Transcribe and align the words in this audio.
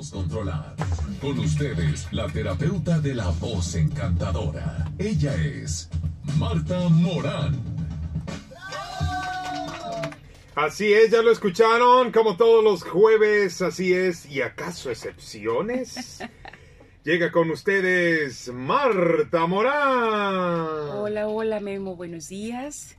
podemos 0.00 0.10
controlar. 0.10 0.74
Con 1.20 1.38
ustedes, 1.38 2.10
la 2.12 2.26
terapeuta 2.28 2.98
de 2.98 3.14
la 3.14 3.28
voz 3.28 3.74
encantadora. 3.74 4.90
Ella 4.98 5.34
es 5.34 5.90
Marta 6.38 6.88
Morán. 6.88 7.58
Así 10.54 10.92
es, 10.92 11.10
ya 11.10 11.22
lo 11.22 11.30
escucharon, 11.30 12.12
como 12.12 12.36
todos 12.36 12.62
los 12.62 12.82
jueves, 12.82 13.62
así 13.62 13.92
es, 13.92 14.26
y 14.26 14.42
acaso 14.42 14.90
excepciones. 14.90 16.22
Llega 17.04 17.32
con 17.32 17.50
ustedes 17.50 18.50
Marta 18.52 19.46
Morán. 19.46 20.98
Hola, 20.98 21.28
hola 21.28 21.60
Memo, 21.60 21.96
buenos 21.96 22.28
días. 22.28 22.96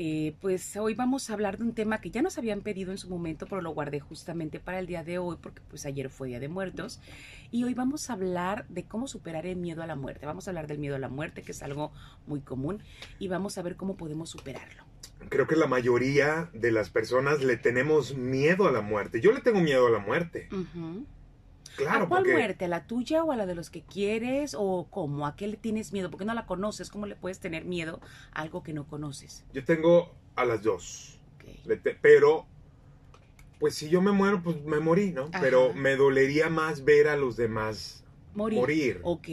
Eh, 0.00 0.36
pues 0.40 0.76
hoy 0.76 0.94
vamos 0.94 1.28
a 1.28 1.32
hablar 1.32 1.58
de 1.58 1.64
un 1.64 1.74
tema 1.74 2.00
que 2.00 2.12
ya 2.12 2.22
nos 2.22 2.38
habían 2.38 2.60
pedido 2.60 2.92
en 2.92 2.98
su 2.98 3.10
momento, 3.10 3.46
pero 3.46 3.60
lo 3.60 3.70
guardé 3.70 3.98
justamente 3.98 4.60
para 4.60 4.78
el 4.78 4.86
día 4.86 5.02
de 5.02 5.18
hoy, 5.18 5.38
porque 5.42 5.60
pues 5.68 5.86
ayer 5.86 6.08
fue 6.08 6.28
Día 6.28 6.38
de 6.38 6.46
Muertos. 6.46 7.00
Y 7.50 7.64
hoy 7.64 7.74
vamos 7.74 8.08
a 8.08 8.12
hablar 8.12 8.64
de 8.68 8.84
cómo 8.84 9.08
superar 9.08 9.44
el 9.44 9.56
miedo 9.56 9.82
a 9.82 9.88
la 9.88 9.96
muerte. 9.96 10.24
Vamos 10.24 10.46
a 10.46 10.52
hablar 10.52 10.68
del 10.68 10.78
miedo 10.78 10.94
a 10.94 11.00
la 11.00 11.08
muerte, 11.08 11.42
que 11.42 11.50
es 11.50 11.64
algo 11.64 11.90
muy 12.28 12.42
común, 12.42 12.80
y 13.18 13.26
vamos 13.26 13.58
a 13.58 13.62
ver 13.62 13.74
cómo 13.74 13.96
podemos 13.96 14.30
superarlo. 14.30 14.84
Creo 15.30 15.48
que 15.48 15.56
la 15.56 15.66
mayoría 15.66 16.48
de 16.52 16.70
las 16.70 16.90
personas 16.90 17.42
le 17.42 17.56
tenemos 17.56 18.16
miedo 18.16 18.68
a 18.68 18.70
la 18.70 18.82
muerte. 18.82 19.20
Yo 19.20 19.32
le 19.32 19.40
tengo 19.40 19.58
miedo 19.58 19.88
a 19.88 19.90
la 19.90 19.98
muerte. 19.98 20.48
Claro, 21.78 22.04
¿A 22.04 22.08
cuál 22.08 22.26
muerte? 22.26 22.64
¿A 22.64 22.68
la 22.68 22.86
tuya 22.86 23.22
o 23.22 23.30
a 23.30 23.36
la 23.36 23.46
de 23.46 23.54
los 23.54 23.70
que 23.70 23.82
quieres? 23.82 24.56
¿O 24.58 24.88
cómo? 24.90 25.26
¿A 25.26 25.36
qué 25.36 25.46
le 25.46 25.56
tienes 25.56 25.92
miedo? 25.92 26.10
Porque 26.10 26.24
no 26.24 26.34
la 26.34 26.44
conoces. 26.44 26.90
¿Cómo 26.90 27.06
le 27.06 27.14
puedes 27.14 27.38
tener 27.38 27.64
miedo 27.64 28.00
a 28.32 28.42
algo 28.42 28.64
que 28.64 28.72
no 28.72 28.86
conoces? 28.88 29.44
Yo 29.52 29.64
tengo 29.64 30.12
a 30.34 30.44
las 30.44 30.62
dos. 30.62 31.18
Pero, 32.02 32.46
pues 33.60 33.76
si 33.76 33.88
yo 33.88 34.02
me 34.02 34.10
muero, 34.10 34.42
pues 34.42 34.60
me 34.64 34.80
morí, 34.80 35.12
¿no? 35.12 35.30
Pero 35.40 35.72
me 35.72 35.94
dolería 35.94 36.48
más 36.48 36.84
ver 36.84 37.06
a 37.06 37.16
los 37.16 37.36
demás 37.36 38.04
morir. 38.38 39.00
Ok. 39.02 39.28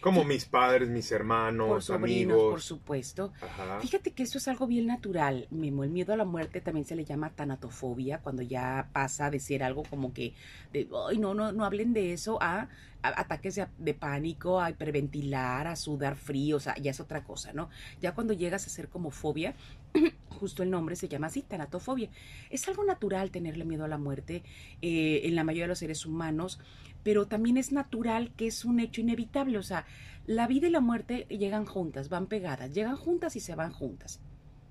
Como 0.00 0.24
mis 0.24 0.44
padres, 0.44 0.88
mis 0.88 1.10
hermanos, 1.10 1.86
por 1.88 1.96
amigos. 1.96 2.50
Por 2.50 2.62
supuesto. 2.62 3.32
Fíjate 3.80 4.12
que 4.12 4.22
eso 4.22 4.38
es 4.38 4.46
algo 4.48 4.66
bien 4.66 4.86
natural, 4.86 5.48
Memo. 5.50 5.84
El 5.84 5.90
miedo 5.90 6.12
a 6.12 6.16
la 6.16 6.24
muerte 6.24 6.60
también 6.60 6.84
se 6.84 6.94
le 6.94 7.04
llama 7.04 7.30
tanatofobia, 7.30 8.18
cuando 8.18 8.42
ya 8.42 8.88
pasa 8.92 9.30
de 9.30 9.40
ser 9.40 9.62
algo 9.62 9.82
como 9.88 10.12
que, 10.12 10.34
de, 10.72 10.88
ay, 11.08 11.18
no, 11.18 11.34
no, 11.34 11.52
no 11.52 11.64
hablen 11.64 11.92
de 11.92 12.12
eso, 12.12 12.38
a, 12.40 12.68
ataques 13.02 13.60
de, 13.78 13.94
pánico, 13.94 14.60
a 14.60 14.70
hiperventilar, 14.70 15.66
a 15.66 15.76
sudar 15.76 16.16
frío, 16.16 16.56
o 16.56 16.60
sea, 16.60 16.76
ya 16.76 16.90
es 16.90 17.00
otra 17.00 17.24
cosa, 17.24 17.52
¿no? 17.52 17.68
Ya 18.00 18.14
cuando 18.14 18.32
llegas 18.32 18.66
a 18.66 18.70
ser 18.70 18.88
como 18.88 19.10
fobia, 19.10 19.54
justo 20.28 20.62
el 20.62 20.70
nombre 20.70 20.96
se 20.96 21.08
llama 21.08 21.28
así, 21.28 21.42
tanatofobia. 21.42 22.10
Es 22.50 22.66
algo 22.68 22.84
natural 22.84 23.30
tenerle 23.30 23.64
miedo 23.64 23.84
a 23.84 23.88
la 23.88 23.98
muerte 23.98 24.42
eh, 24.80 25.20
en 25.24 25.34
la 25.34 25.44
mayoría 25.44 25.64
de 25.64 25.68
los 25.68 25.78
seres 25.78 26.06
humanos 26.06 26.58
pero 27.02 27.26
también 27.26 27.56
es 27.56 27.72
natural 27.72 28.32
que 28.36 28.46
es 28.46 28.64
un 28.64 28.80
hecho 28.80 29.00
inevitable, 29.00 29.58
o 29.58 29.62
sea, 29.62 29.86
la 30.26 30.46
vida 30.46 30.68
y 30.68 30.70
la 30.70 30.80
muerte 30.80 31.26
llegan 31.28 31.66
juntas, 31.66 32.08
van 32.08 32.26
pegadas, 32.26 32.72
llegan 32.72 32.96
juntas 32.96 33.36
y 33.36 33.40
se 33.40 33.54
van 33.54 33.72
juntas. 33.72 34.20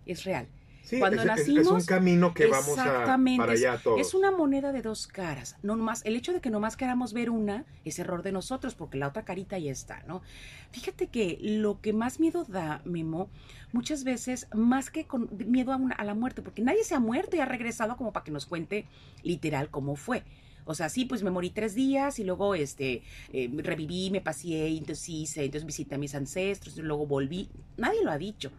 Es 0.06 0.24
real. 0.24 0.48
Sí, 0.84 1.00
Cuando 1.00 1.22
es, 1.22 1.28
nacimos, 1.28 1.68
es 1.68 1.72
un 1.72 1.86
camino 1.86 2.34
que 2.34 2.48
vamos 2.48 2.78
a, 2.78 3.18
para 3.38 3.52
allá 3.54 3.80
todos. 3.82 4.00
Es 4.00 4.14
una 4.14 4.32
moneda 4.32 4.72
de 4.72 4.82
dos 4.82 5.08
caras. 5.08 5.56
No 5.64 5.78
más, 5.78 6.04
el 6.06 6.16
hecho 6.16 6.34
de 6.34 6.42
que 6.42 6.50
nomás 6.50 6.76
queramos 6.76 7.14
ver 7.14 7.30
una 7.30 7.66
es 7.86 8.00
error 8.00 8.24
de 8.24 8.32
nosotros, 8.32 8.76
porque 8.76 8.98
la 8.98 9.08
otra 9.08 9.24
carita 9.24 9.58
ya 9.58 9.72
está, 9.72 10.04
¿no? 10.08 10.22
Fíjate 10.72 11.08
que 11.08 11.38
lo 11.42 11.80
que 11.82 11.94
más 11.94 12.20
miedo 12.20 12.46
da, 12.46 12.82
Memo, 12.84 13.30
muchas 13.72 14.04
veces, 14.04 14.48
más 14.54 14.90
que 14.90 15.06
con 15.06 15.30
miedo 15.32 15.72
a, 15.72 15.80
a 15.98 16.04
la 16.04 16.14
muerte, 16.14 16.42
porque 16.42 16.62
nadie 16.62 16.84
se 16.84 16.96
ha 16.96 17.00
muerto 17.00 17.38
y 17.38 17.40
ha 17.40 17.46
regresado 17.46 17.96
como 17.96 18.12
para 18.12 18.24
que 18.24 18.32
nos 18.32 18.46
cuente 18.46 18.86
literal 19.24 19.70
cómo 19.70 19.96
fue. 19.96 20.24
O 20.66 20.76
sea, 20.76 20.90
sí, 20.90 21.06
pues 21.06 21.24
me 21.24 21.32
morí 21.32 21.50
tres 21.50 21.76
días 21.76 22.20
y 22.20 22.24
luego 22.24 22.56
este, 22.56 23.04
eh, 23.34 23.50
reviví, 23.58 24.10
me 24.12 24.22
pasé, 24.22 24.68
entonces 24.68 25.10
hice, 25.10 25.46
entonces 25.46 25.66
visité 25.66 25.96
a 25.96 25.98
mis 25.98 26.16
ancestros 26.16 26.78
y 26.78 26.82
luego 26.82 27.06
volví. 27.06 27.50
Nadie 27.78 28.04
lo 28.04 28.12
ha 28.12 28.18
dicho. 28.18 28.52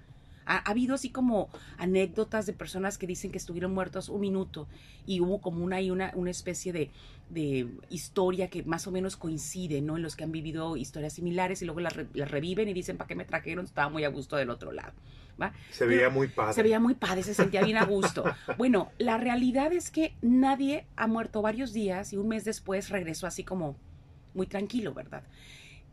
Ha, 0.47 0.59
habido 0.71 0.95
así 0.95 1.11
como 1.11 1.49
anécdotas 1.79 2.47
de 2.47 2.53
personas 2.53 2.99
que 2.99 3.07
dicen 3.07 3.31
que 3.31 3.39
estuvieron 3.39 3.75
muertos 3.75 4.09
un 4.09 4.21
minuto 4.21 4.69
y 5.07 5.21
hubo 5.21 5.41
como 5.41 5.65
una, 5.65 5.79
una, 5.81 6.13
una 6.15 6.31
especie 6.31 6.73
de, 6.73 6.91
de 7.31 7.67
historia 7.89 8.49
que 8.49 8.63
más 8.63 8.87
o 8.87 8.91
menos 8.91 9.17
coincide, 9.17 9.81
¿no? 9.81 9.97
En 9.97 10.03
los 10.03 10.17
que 10.17 10.25
han 10.25 10.33
vivido 10.33 10.77
historias 10.77 11.15
similares 11.15 11.63
y 11.63 11.65
luego 11.65 11.81
las, 11.81 11.95
reviven 11.95 12.69
y 12.69 12.75
dicen, 12.75 12.97
¿para 12.97 13.09
qué 13.09 13.15
me 13.15 13.25
trajeron? 13.25 13.65
Estaba 13.65 13.89
muy 13.89 14.05
a 14.05 14.09
gusto 14.09 14.37
del 14.37 14.51
otro 14.51 14.73
lado. 14.73 14.93
Se 15.71 15.87
veía 15.87 16.09
muy 16.09 16.29
padre. 16.29 16.53
Se 16.53 16.63
veía 16.63 16.79
muy 16.79 16.95
padre, 16.95 17.23
se 17.23 17.35
sentía 17.35 17.63
bien 17.65 17.77
a 17.77 17.85
gusto. 17.85 18.25
bueno, 18.59 18.91
la 18.99 19.19
realidad 19.19 19.73
es 19.73 19.91
que 19.91 20.15
nadie 20.21 20.87
ha 20.97 21.07
muerto 21.07 21.43
varios 21.43 21.73
días 21.73 22.13
y 22.13 22.17
un 22.17 22.29
mes 22.29 22.45
después 22.45 22.91
regresó 22.91 23.27
así 23.27 23.43
como 23.43 23.77
muy 24.35 24.47
tranquilo, 24.47 24.95
¿verdad? 24.95 25.23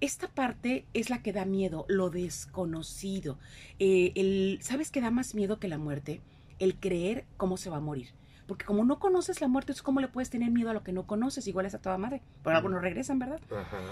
Esta 0.02 0.30
parte 0.30 0.86
es 0.94 1.10
la 1.10 1.22
que 1.22 1.34
da 1.34 1.46
miedo, 1.46 1.86
lo 1.90 2.10
desconocido. 2.10 3.38
Eh, 3.80 4.14
el, 4.16 4.60
¿Sabes 4.62 4.92
qué 4.92 5.02
da 5.02 5.12
más 5.12 5.36
miedo 5.36 5.60
que 5.60 5.68
la 5.68 5.78
muerte? 5.78 6.22
El 6.58 6.76
creer 6.76 7.26
cómo 7.38 7.58
se 7.58 7.70
va 7.70 7.78
a 7.78 7.82
morir. 7.82 8.10
Porque 8.48 8.66
como 8.66 8.84
no 8.84 8.98
conoces 8.98 9.42
la 9.42 9.48
muerte, 9.48 9.74
es 9.74 9.84
como 9.84 10.00
le 10.00 10.08
puedes 10.08 10.32
tener 10.32 10.50
miedo 10.50 10.72
a 10.72 10.74
lo 10.74 10.84
que 10.84 10.92
no 10.92 11.06
conoces, 11.06 11.46
igual 11.46 11.68
es 11.68 11.76
a 11.76 11.82
toda 11.82 12.00
madre. 12.00 12.24
Por 12.42 12.54
algo 12.54 12.68
no 12.68 12.80
regresan, 12.80 13.20
¿verdad? 13.20 13.40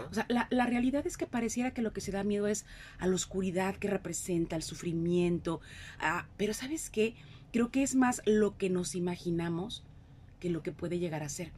O 0.09 0.13
sea, 0.13 0.25
la, 0.29 0.65
realidad 0.65 1.05
es 1.05 1.15
que 1.15 1.27
pareciera 1.27 1.71
que 1.71 1.83
lo 1.83 1.93
que 1.93 2.01
se 2.01 2.11
da 2.11 2.23
miedo 2.23 2.47
es 2.47 2.65
a 2.97 3.05
la 3.05 3.13
oscuridad 3.13 3.75
que 3.75 3.87
representa, 3.87 4.55
al 4.55 4.63
sufrimiento. 4.63 5.61
pero 6.37 6.55
¿sabes 6.55 6.89
qué? 6.89 7.13
Creo 7.51 7.69
que 7.69 7.83
es 7.83 7.93
más 7.93 8.23
lo 8.25 8.57
que 8.57 8.71
nos 8.71 8.95
imaginamos 8.95 9.83
que 10.39 10.49
lo 10.49 10.63
que 10.63 10.71
puede 10.71 10.97
llegar 10.97 11.21
a 11.21 11.29
ser. 11.29 11.51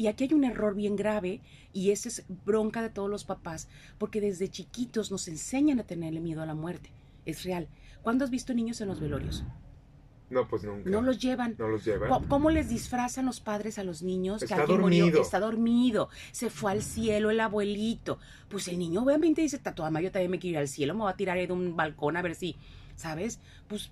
Y 0.00 0.06
aquí 0.06 0.24
hay 0.24 0.32
un 0.32 0.44
error 0.44 0.74
bien 0.74 0.96
grave 0.96 1.42
y 1.74 1.90
esa 1.90 2.08
es 2.08 2.24
bronca 2.46 2.80
de 2.80 2.88
todos 2.88 3.10
los 3.10 3.24
papás, 3.24 3.68
porque 3.98 4.22
desde 4.22 4.48
chiquitos 4.48 5.10
nos 5.10 5.28
enseñan 5.28 5.78
a 5.78 5.84
tenerle 5.84 6.20
miedo 6.20 6.40
a 6.40 6.46
la 6.46 6.54
muerte. 6.54 6.90
Es 7.26 7.44
real. 7.44 7.68
¿Cuándo 8.00 8.24
has 8.24 8.30
visto 8.30 8.54
niños 8.54 8.80
en 8.80 8.88
los 8.88 8.98
velorios? 8.98 9.44
No, 10.30 10.48
pues 10.48 10.64
nunca. 10.64 10.88
No 10.88 11.02
los 11.02 11.18
llevan. 11.18 11.54
No 11.58 11.68
los 11.68 11.84
llevan. 11.84 12.24
¿Cómo 12.28 12.48
les 12.48 12.70
disfrazan 12.70 13.26
los 13.26 13.40
padres 13.40 13.78
a 13.78 13.84
los 13.84 14.02
niños? 14.02 14.42
Está 14.42 14.64
que 14.64 14.72
dormido. 14.72 15.04
Murió, 15.04 15.20
está 15.20 15.38
dormido. 15.38 16.08
Se 16.32 16.48
fue 16.48 16.72
al 16.72 16.80
cielo 16.80 17.28
el 17.28 17.38
abuelito. 17.38 18.18
Pues 18.48 18.68
el 18.68 18.78
niño 18.78 19.02
obviamente 19.02 19.42
dice, 19.42 19.58
tatuama, 19.58 20.00
yo 20.00 20.10
también 20.10 20.30
me 20.30 20.38
quiero 20.38 20.52
ir 20.52 20.58
al 20.60 20.68
cielo, 20.68 20.94
me 20.94 21.02
voy 21.02 21.12
a 21.12 21.16
tirar 21.16 21.36
de 21.36 21.52
un 21.52 21.76
balcón 21.76 22.16
a 22.16 22.22
ver 22.22 22.36
si, 22.36 22.56
¿sabes? 22.96 23.38
Pues 23.68 23.90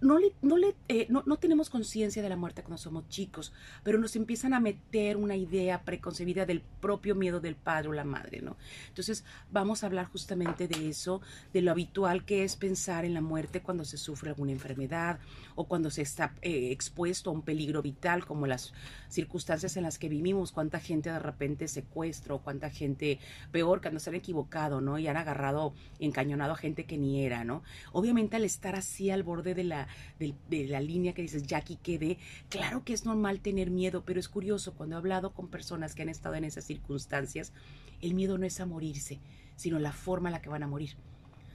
no, 0.00 0.18
le, 0.18 0.32
no, 0.42 0.56
le, 0.56 0.74
eh, 0.88 1.06
no, 1.08 1.22
no, 1.26 1.36
tenemos 1.36 1.70
conciencia 1.70 2.22
de 2.22 2.28
la 2.28 2.36
muerte 2.36 2.62
cuando 2.62 2.78
somos 2.78 3.08
chicos, 3.08 3.52
pero 3.82 3.98
nos 3.98 4.14
empiezan 4.16 4.54
a 4.54 4.60
meter 4.60 5.16
una 5.16 5.36
idea 5.36 5.82
preconcebida 5.82 6.46
del 6.46 6.62
propio 6.80 7.14
miedo 7.14 7.40
del 7.40 7.56
padre 7.56 7.88
o 7.88 7.92
la 7.92 8.04
madre, 8.04 8.40
¿no? 8.40 8.56
Entonces 8.88 9.24
vamos 9.50 9.82
a 9.82 9.86
hablar 9.86 10.06
justamente 10.06 10.68
de 10.68 10.88
eso, 10.88 11.20
de 11.52 11.62
lo 11.62 11.72
habitual 11.72 12.24
que 12.24 12.44
es 12.44 12.56
pensar 12.56 13.04
en 13.04 13.14
la 13.14 13.20
muerte 13.20 13.60
cuando 13.60 13.84
se 13.84 13.98
sufre 13.98 14.30
alguna 14.30 14.52
enfermedad 14.52 15.18
o 15.56 15.64
cuando 15.64 15.90
se 15.90 16.02
está 16.02 16.34
eh, 16.42 16.70
expuesto 16.70 17.30
a 17.30 17.32
un 17.32 17.42
peligro 17.42 17.82
vital, 17.82 18.24
como 18.24 18.46
las 18.46 18.72
circunstancias 19.08 19.76
en 19.76 19.82
las 19.82 19.98
que 19.98 20.08
vivimos, 20.08 20.52
cuánta 20.52 20.78
gente 20.78 21.10
de 21.10 21.18
repente 21.18 21.66
secuestro, 21.66 22.38
cuánta 22.38 22.70
gente, 22.70 23.18
peor, 23.50 23.80
cuando 23.80 24.00
se 24.00 24.10
han 24.10 24.16
equivocado, 24.16 24.80
¿no? 24.80 24.98
Y 24.98 25.08
han 25.08 25.16
agarrado, 25.16 25.74
encañonado 25.98 26.52
a 26.52 26.56
gente 26.56 26.84
que 26.84 26.98
ni 26.98 27.24
era, 27.24 27.42
¿no? 27.42 27.62
Obviamente 27.92 28.36
al 28.36 28.44
estar 28.44 28.76
así 28.76 29.10
al 29.10 29.22
borde 29.22 29.54
de 29.54 29.64
la 29.64 29.87
de, 30.18 30.68
la 30.68 30.80
línea 30.80 31.12
que 31.12 31.22
dices, 31.22 31.44
ya 31.44 31.58
aquí 31.58 31.76
quedé. 31.82 32.18
Claro 32.48 32.84
que 32.84 32.92
es 32.92 33.04
normal 33.04 33.40
tener 33.40 33.70
miedo, 33.70 34.02
pero 34.04 34.20
es 34.20 34.28
curioso, 34.28 34.74
cuando 34.74 34.96
he 34.96 34.98
hablado 34.98 35.32
con 35.32 35.48
personas 35.48 35.94
que 35.94 36.02
han 36.02 36.08
estado 36.08 36.34
en 36.34 36.44
esas 36.44 36.64
circunstancias, 36.64 37.52
el 38.00 38.14
miedo 38.14 38.38
no 38.38 38.46
es 38.46 38.60
a 38.60 38.66
morirse, 38.66 39.20
sino 39.56 39.78
la 39.78 39.92
forma 39.92 40.28
en 40.28 40.34
la 40.34 40.42
que 40.42 40.48
van 40.48 40.62
a 40.62 40.68
morir. 40.68 40.96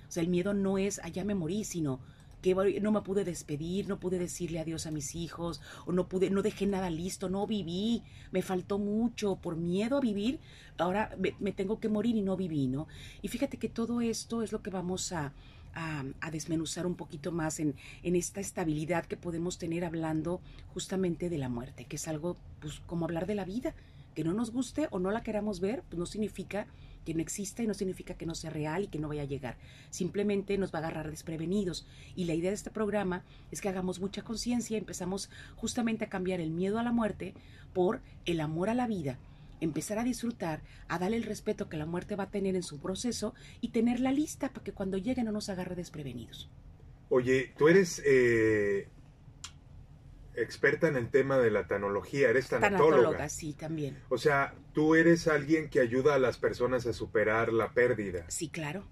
O 0.07 0.11
sea, 0.11 0.21
el 0.21 0.29
miedo 0.29 0.53
no 0.53 0.77
es, 0.77 0.99
allá 0.99 1.23
me 1.23 1.35
morí, 1.35 1.63
sino 1.63 1.99
que 2.43 2.81
no 2.81 2.91
me 2.91 3.01
pude 3.01 3.23
despedir, 3.23 3.87
no 3.87 3.99
pude 4.01 4.19
decirle 4.19 4.59
adiós 4.59 4.85
a 4.85 4.91
mis 4.91 5.15
hijos, 5.15 5.61
o 5.85 5.93
no 5.93 6.09
pude, 6.09 6.29
no 6.29 6.41
dejé 6.41 6.65
nada 6.67 6.89
listo, 6.89 7.29
no 7.29 7.47
viví, 7.47 8.03
me 8.31 8.41
faltó 8.41 8.77
mucho 8.77 9.37
por 9.37 9.55
miedo 9.55 9.97
a 9.97 10.01
vivir, 10.01 10.41
ahora 10.77 11.15
me 11.39 11.53
tengo 11.53 11.79
que 11.79 11.87
morir 11.87 12.17
y 12.17 12.21
no 12.21 12.35
viví, 12.35 12.67
¿no? 12.67 12.87
Y 13.21 13.29
fíjate 13.29 13.57
que 13.57 13.69
todo 13.69 14.01
esto 14.01 14.43
es 14.43 14.51
lo 14.51 14.61
que 14.61 14.71
vamos 14.71 15.13
a, 15.13 15.31
a, 15.75 16.03
desmenuzar 16.31 16.85
un 16.85 16.95
poquito 16.95 17.31
más 17.31 17.59
en, 17.59 17.75
esta 18.03 18.39
estabilidad 18.39 19.05
que 19.05 19.17
podemos 19.17 19.57
tener 19.57 19.85
hablando 19.85 20.41
justamente 20.73 21.29
de 21.29 21.37
la 21.37 21.49
muerte, 21.49 21.85
que 21.85 21.97
es 21.97 22.07
algo 22.07 22.37
pues 22.59 22.81
como 22.87 23.05
hablar 23.05 23.27
de 23.27 23.35
la 23.35 23.45
vida, 23.45 23.73
que 24.15 24.23
no 24.23 24.33
nos 24.33 24.51
guste 24.51 24.87
o 24.91 24.99
no 24.99 25.11
la 25.11 25.23
queramos 25.23 25.59
ver, 25.59 25.83
pues 25.89 25.99
no 25.99 26.05
significa 26.05 26.67
que 27.05 27.13
no 27.13 27.21
exista 27.21 27.63
y 27.63 27.67
no 27.67 27.73
significa 27.73 28.13
que 28.13 28.25
no 28.25 28.35
sea 28.35 28.49
real 28.49 28.83
y 28.83 28.87
que 28.87 28.99
no 28.99 29.09
vaya 29.09 29.23
a 29.23 29.25
llegar. 29.25 29.57
Simplemente 29.89 30.57
nos 30.57 30.73
va 30.73 30.79
a 30.79 30.81
agarrar 30.83 31.09
desprevenidos. 31.09 31.85
Y 32.15 32.25
la 32.25 32.33
idea 32.33 32.51
de 32.51 32.55
este 32.55 32.71
programa 32.71 33.23
es 33.51 33.59
que 33.59 33.69
hagamos 33.69 33.99
mucha 33.99 34.21
conciencia, 34.21 34.77
empezamos 34.77 35.29
justamente 35.57 36.05
a 36.05 36.09
cambiar 36.09 36.39
el 36.39 36.51
miedo 36.51 36.79
a 36.79 36.83
la 36.83 36.91
muerte 36.91 37.33
por 37.73 38.01
el 38.25 38.39
amor 38.39 38.69
a 38.69 38.73
la 38.73 38.87
vida 38.87 39.17
empezar 39.63 39.97
a 39.99 40.03
disfrutar, 40.03 40.61
a 40.87 40.99
darle 40.99 41.17
el 41.17 41.23
respeto 41.23 41.69
que 41.69 41.77
la 41.77 41.85
muerte 41.85 42.15
va 42.15 42.25
a 42.25 42.31
tener 42.31 42.55
en 42.55 42.63
su 42.63 42.79
proceso 42.79 43.33
y 43.61 43.69
tenerla 43.69 44.11
lista 44.11 44.49
para 44.49 44.63
que 44.63 44.73
cuando 44.73 44.97
llegue 44.97 45.23
no 45.23 45.31
nos 45.31 45.49
agarre 45.49 45.75
desprevenidos. 45.75 46.49
Oye, 47.09 47.53
tú 47.57 47.67
eres... 47.67 48.01
Eh, 48.05 48.87
experta 50.35 50.87
en 50.87 50.95
el 50.95 51.09
tema 51.09 51.37
de 51.37 51.51
la 51.51 51.67
tanología, 51.67 52.29
eres 52.29 52.49
tanatóloga. 52.49 52.95
Tanatóloga, 52.95 53.29
sí, 53.29 53.53
también. 53.53 53.99
O 54.09 54.17
sea, 54.17 54.55
tú 54.73 54.95
eres 54.95 55.27
alguien 55.27 55.69
que 55.69 55.79
ayuda 55.79 56.15
a 56.15 56.19
las 56.19 56.37
personas 56.37 56.85
a 56.87 56.93
superar 56.93 57.53
la 57.53 57.71
pérdida. 57.73 58.25
Sí, 58.29 58.49
claro. 58.49 58.83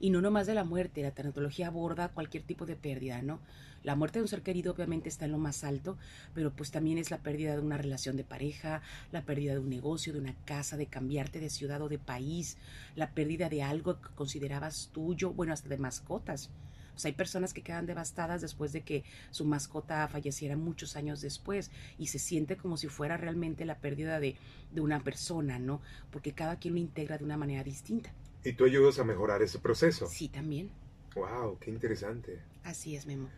Y 0.00 0.10
no 0.10 0.20
nomás 0.20 0.46
de 0.46 0.54
la 0.54 0.62
muerte, 0.62 1.02
la 1.02 1.10
tanatología 1.10 1.66
aborda 1.66 2.10
cualquier 2.10 2.44
tipo 2.44 2.64
de 2.64 2.76
pérdida, 2.76 3.22
¿no? 3.22 3.40
La 3.84 3.94
muerte 3.94 4.18
de 4.18 4.24
un 4.24 4.28
ser 4.28 4.42
querido 4.42 4.72
obviamente 4.72 5.08
está 5.08 5.24
en 5.24 5.32
lo 5.32 5.38
más 5.38 5.64
alto, 5.64 5.96
pero 6.34 6.52
pues 6.52 6.70
también 6.70 6.98
es 6.98 7.10
la 7.10 7.18
pérdida 7.18 7.54
de 7.54 7.62
una 7.62 7.78
relación 7.78 8.16
de 8.16 8.24
pareja, 8.24 8.82
la 9.12 9.22
pérdida 9.24 9.52
de 9.52 9.60
un 9.60 9.70
negocio, 9.70 10.12
de 10.12 10.18
una 10.18 10.34
casa, 10.44 10.76
de 10.76 10.86
cambiarte 10.86 11.40
de 11.40 11.50
ciudad 11.50 11.80
o 11.82 11.88
de 11.88 11.98
país, 11.98 12.58
la 12.96 13.12
pérdida 13.12 13.48
de 13.48 13.62
algo 13.62 14.00
que 14.00 14.08
considerabas 14.14 14.90
tuyo, 14.92 15.32
bueno, 15.32 15.52
hasta 15.52 15.68
de 15.68 15.78
mascotas. 15.78 16.50
O 16.94 17.00
sea, 17.00 17.10
hay 17.10 17.14
personas 17.14 17.54
que 17.54 17.62
quedan 17.62 17.86
devastadas 17.86 18.40
después 18.40 18.72
de 18.72 18.82
que 18.82 19.04
su 19.30 19.44
mascota 19.44 20.08
falleciera 20.08 20.56
muchos 20.56 20.96
años 20.96 21.20
después 21.20 21.70
y 21.96 22.08
se 22.08 22.18
siente 22.18 22.56
como 22.56 22.76
si 22.76 22.88
fuera 22.88 23.16
realmente 23.16 23.64
la 23.64 23.78
pérdida 23.78 24.18
de, 24.18 24.34
de 24.72 24.80
una 24.80 25.04
persona, 25.04 25.60
¿no? 25.60 25.80
Porque 26.10 26.32
cada 26.32 26.58
quien 26.58 26.74
lo 26.74 26.80
integra 26.80 27.16
de 27.16 27.24
una 27.24 27.36
manera 27.36 27.62
distinta. 27.62 28.12
Y 28.42 28.54
tú 28.54 28.64
ayudas 28.64 28.98
a 28.98 29.04
mejorar 29.04 29.42
ese 29.42 29.60
proceso. 29.60 30.08
Sí, 30.08 30.28
también. 30.28 30.70
Wow, 31.14 31.58
qué 31.60 31.70
interesante. 31.70 32.40
Así 32.64 32.96
es, 32.96 33.06
Memo. 33.06 33.28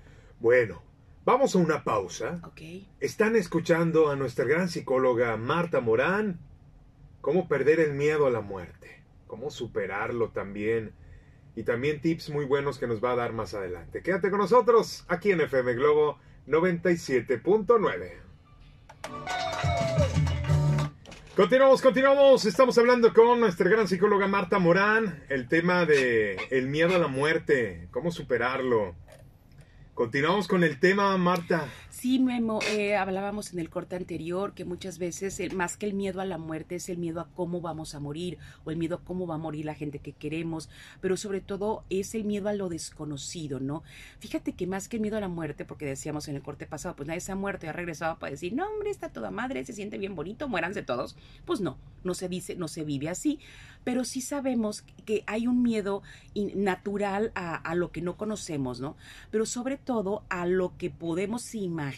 Bueno, 0.41 0.83
vamos 1.27 1.55
a 1.55 1.59
una 1.59 1.85
pausa. 1.85 2.41
Ok. 2.45 2.63
Están 2.99 3.37
escuchando 3.37 4.09
a 4.09 4.17
nuestra 4.17 4.47
gran 4.47 4.71
psicóloga 4.71 5.37
Marta 5.37 5.81
Morán. 5.81 6.41
Cómo 7.21 7.47
perder 7.47 7.79
el 7.79 7.93
miedo 7.93 8.27
a 8.27 8.31
la 8.31 8.41
muerte. 8.41 9.03
Cómo 9.27 9.51
superarlo 9.51 10.31
también. 10.31 10.93
Y 11.57 11.65
también 11.65 12.01
tips 12.01 12.31
muy 12.31 12.47
buenos 12.47 12.79
que 12.79 12.87
nos 12.87 13.05
va 13.05 13.13
a 13.13 13.17
dar 13.17 13.35
más 13.35 13.53
adelante. 13.53 14.03
Quédate 14.03 14.31
con 14.31 14.39
nosotros 14.39 15.05
aquí 15.09 15.31
en 15.31 15.43
FM 15.43 15.75
Globo 15.75 16.19
97.9. 16.49 18.13
Continuamos, 21.37 21.83
continuamos. 21.83 22.47
Estamos 22.47 22.79
hablando 22.79 23.13
con 23.13 23.41
nuestra 23.41 23.69
gran 23.69 23.89
psicóloga 23.89 24.27
Marta 24.27 24.59
Morán. 24.59 25.23
El 25.29 25.49
tema 25.49 25.85
de 25.85 26.37
el 26.49 26.69
miedo 26.69 26.97
a 26.97 26.99
la 26.99 27.09
muerte, 27.09 27.89
cómo 27.91 28.11
superarlo. 28.11 28.95
Continuamos 30.01 30.49
con 30.49 30.65
el 30.65 30.81
tema, 30.81 31.15
Marta. 31.19 31.69
Sí, 32.01 32.19
Memo, 32.19 32.61
eh, 32.71 32.97
hablábamos 32.97 33.53
en 33.53 33.59
el 33.59 33.69
corte 33.69 33.95
anterior 33.95 34.55
que 34.55 34.65
muchas 34.65 34.97
veces 34.97 35.39
el- 35.39 35.55
más 35.55 35.77
que 35.77 35.85
el 35.85 35.93
miedo 35.93 36.23
a 36.23 36.25
la 36.25 36.39
muerte 36.39 36.77
es 36.77 36.89
el 36.89 36.97
miedo 36.97 37.21
a 37.21 37.29
cómo 37.35 37.61
vamos 37.61 37.95
a 37.95 38.01
morir 38.01 38.39
o 38.65 38.71
el 38.71 38.79
miedo 38.79 38.95
a 38.97 39.05
cómo 39.05 39.27
va 39.27 39.35
a 39.35 39.39
morir 39.39 39.67
la 39.67 39.75
gente 39.75 39.99
que 39.99 40.15
queremos, 40.15 40.71
pero 41.03 41.19
sobre 41.19 41.43
todo 41.43 41.85
es 41.91 42.15
el 42.15 42.25
miedo 42.25 42.49
a 42.49 42.55
lo 42.55 42.71
desconocido, 42.71 43.61
¿no? 43.61 43.83
Fíjate 44.19 44.55
que 44.55 44.67
más 44.67 44.89
que 44.89 44.97
el 44.97 45.03
miedo 45.03 45.19
a 45.19 45.21
la 45.21 45.29
muerte, 45.29 45.67
porque 45.67 45.85
decíamos 45.85 46.27
en 46.29 46.37
el 46.37 46.43
corte 46.43 46.65
pasado, 46.67 46.97
pues 46.97 47.07
nadie 47.07 47.21
se 47.21 47.33
ha 47.33 47.37
muerto 47.37 47.67
y 47.67 47.69
ha 47.69 47.73
regresado 47.73 48.19
para 48.19 48.31
decir, 48.31 48.55
no, 48.55 48.67
hombre, 48.67 48.89
está 48.89 49.11
toda 49.11 49.31
madre, 49.31 49.67
se 49.67 49.75
siente 49.75 49.99
bien 49.99 50.15
bonito, 50.15 50.49
muéranse 50.49 50.83
todos. 50.83 51.17
Pues 51.45 51.61
no, 51.61 51.77
no 52.03 52.15
se 52.15 52.31
dice, 52.31 52.57
no 52.57 52.69
se 52.69 52.83
vive 52.83 53.11
así, 53.11 53.41
pero 53.85 54.05
sí 54.05 54.23
sabemos 54.23 54.85
que 55.05 55.23
hay 55.27 55.47
un 55.47 55.63
miedo 55.63 56.03
natural 56.35 57.31
a, 57.35 57.57
a 57.57 57.75
lo 57.75 57.93
que 57.93 58.01
no 58.01 58.17
conocemos, 58.17 58.81
¿no? 58.81 58.97
Pero 59.31 59.45
sobre 59.45 59.77
todo 59.77 60.25
a 60.31 60.47
lo 60.47 60.79
que 60.79 60.89
podemos 60.89 61.55
imaginar 61.55 61.90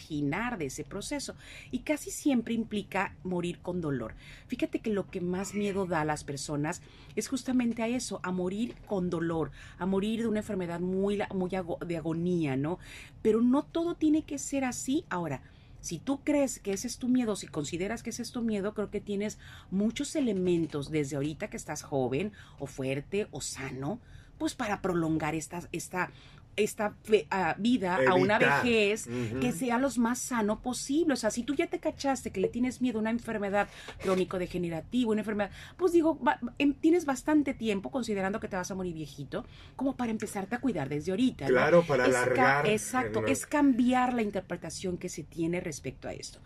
de 0.57 0.65
ese 0.65 0.83
proceso. 0.83 1.35
Y 1.71 1.79
casi 1.79 2.11
siempre 2.11 2.53
implica 2.53 3.15
morir 3.23 3.59
con 3.59 3.81
dolor. 3.81 4.15
Fíjate 4.47 4.79
que 4.79 4.89
lo 4.89 5.09
que 5.09 5.21
más 5.21 5.53
miedo 5.53 5.85
da 5.85 6.01
a 6.01 6.05
las 6.05 6.23
personas 6.23 6.81
es 7.15 7.27
justamente 7.27 7.83
a 7.83 7.87
eso, 7.87 8.19
a 8.23 8.31
morir 8.31 8.75
con 8.85 9.09
dolor, 9.09 9.51
a 9.77 9.85
morir 9.85 10.21
de 10.21 10.27
una 10.27 10.39
enfermedad 10.39 10.79
muy, 10.79 11.19
muy 11.33 11.49
de 11.85 11.97
agonía, 11.97 12.55
¿no? 12.55 12.79
Pero 13.21 13.41
no 13.41 13.63
todo 13.63 13.95
tiene 13.95 14.23
que 14.23 14.37
ser 14.37 14.65
así. 14.65 15.05
Ahora, 15.09 15.41
si 15.79 15.99
tú 15.99 16.21
crees 16.23 16.59
que 16.59 16.71
ese 16.73 16.87
es 16.87 16.97
tu 16.97 17.09
miedo, 17.09 17.35
si 17.35 17.47
consideras 17.47 18.03
que 18.03 18.11
ese 18.11 18.21
es 18.21 18.31
tu 18.31 18.41
miedo, 18.41 18.73
creo 18.73 18.89
que 18.89 19.01
tienes 19.01 19.37
muchos 19.69 20.15
elementos 20.15 20.89
desde 20.91 21.17
ahorita 21.17 21.49
que 21.49 21.57
estás 21.57 21.83
joven 21.83 22.31
o 22.57 22.67
fuerte 22.67 23.27
o 23.31 23.41
sano, 23.41 23.99
pues 24.37 24.55
para 24.55 24.81
prolongar 24.81 25.35
esta, 25.35 25.67
esta, 25.71 26.11
esta 26.55 26.93
fe- 27.03 27.27
ah, 27.31 27.55
vida 27.57 27.97
a 28.07 28.13
una 28.15 28.37
vejez 28.63 29.07
que 29.41 29.51
sea 29.51 29.77
lo 29.79 29.89
más 29.97 30.19
sano 30.19 30.61
posible. 30.61 31.13
O 31.13 31.17
sea, 31.17 31.31
si 31.31 31.43
tú 31.43 31.55
ya 31.55 31.67
te 31.67 31.79
cachaste 31.79 32.31
que 32.31 32.39
le 32.39 32.47
tienes 32.47 32.81
miedo 32.81 32.99
a 32.99 33.01
una 33.01 33.09
enfermedad 33.09 33.67
crónico-degenerativa, 34.01 35.11
una 35.11 35.21
enfermedad, 35.21 35.51
pues 35.77 35.91
digo, 35.91 36.19
va- 36.21 36.39
em- 36.57 36.73
tienes 36.73 37.05
bastante 37.05 37.53
tiempo, 37.53 37.91
considerando 37.91 38.39
que 38.39 38.47
te 38.47 38.55
vas 38.55 38.69
a 38.71 38.75
morir 38.75 38.93
viejito, 38.93 39.45
como 39.75 39.95
para 39.95 40.11
empezarte 40.11 40.55
a 40.55 40.59
cuidar 40.61 40.89
desde 40.89 41.11
ahorita. 41.11 41.45
¿no? 41.45 41.51
Claro, 41.51 41.83
para 41.83 42.03
Es 42.07 42.15
alargar. 42.15 42.67
Exacto, 42.67 43.19
el- 43.25 43.31
es 43.31 43.45
cambiar 43.45 44.13
la 44.13 44.21
interpretación 44.21 44.97
que 44.97 45.09
se 45.09 45.23
tiene 45.23 45.59
respecto 45.59 46.07
a 46.07 46.13
esto. 46.13 46.39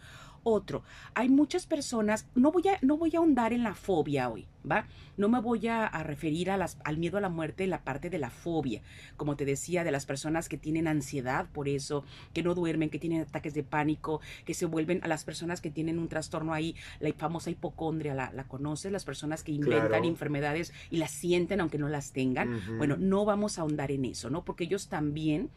Otro, 0.44 0.84
hay 1.13 1.30
muchas 1.30 1.66
personas, 1.66 2.28
no 2.36 2.51
voy 2.51 2.68
a, 2.68 2.78
no 2.81 2.98
voy 2.98 3.12
a 3.16 3.19
ahondar 3.19 3.54
en 3.54 3.63
la 3.63 3.74
fobia 3.75 4.30
hoy, 4.30 4.48
¿va? 4.69 4.88
No 5.18 5.30
me 5.30 5.39
voy 5.42 5.68
a, 5.68 5.86
a 5.86 6.04
referir 6.04 6.51
a 6.51 6.57
las, 6.57 6.78
al 6.84 6.98
miedo 6.98 7.18
a 7.18 7.22
la 7.22 7.30
muerte 7.30 7.63
en 7.63 7.69
la 7.72 7.84
parte 7.84 8.10
de 8.10 8.18
la 8.18 8.30
fobia, 8.30 8.81
como 9.16 9.36
te 9.36 9.45
decía, 9.45 9.84
de 9.84 9.92
las 9.92 10.06
personas 10.06 10.48
que 10.50 10.57
tienen 10.57 10.88
ansiedad 10.88 11.48
por 11.51 11.68
eso, 11.68 12.04
que 12.34 12.44
no 12.44 12.54
duermen, 12.56 12.89
que 12.89 13.00
tienen 13.00 13.22
ataques 13.22 13.54
de 13.54 13.63
pánico, 13.63 14.22
que 14.45 14.54
se 14.54 14.66
vuelven 14.66 15.00
a 15.04 15.07
las 15.07 15.24
personas 15.24 15.62
que 15.62 15.69
tienen 15.72 16.00
un 16.00 16.07
trastorno 16.07 16.54
ahí, 16.54 16.75
la 17.00 17.12
famosa 17.13 17.50
hipocondria, 17.50 18.13
¿la, 18.13 18.31
la 18.31 18.44
conoces? 18.45 18.92
Las 18.92 19.06
personas 19.06 19.44
que 19.44 19.51
inventan 19.51 19.88
Claro. 19.88 20.06
enfermedades 20.06 20.74
y 20.89 20.98
las 20.98 21.12
sienten 21.12 21.62
aunque 21.62 21.78
no 21.78 21.88
las 21.89 22.12
tengan. 22.12 22.62
Bueno, 22.78 22.95
no 22.98 23.25
vamos 23.25 23.57
a 23.57 23.62
ahondar 23.62 23.92
en 23.92 24.06
eso, 24.06 24.30
¿no? 24.30 24.44
Porque 24.45 24.63
ellos 24.66 24.88
también 24.88 25.50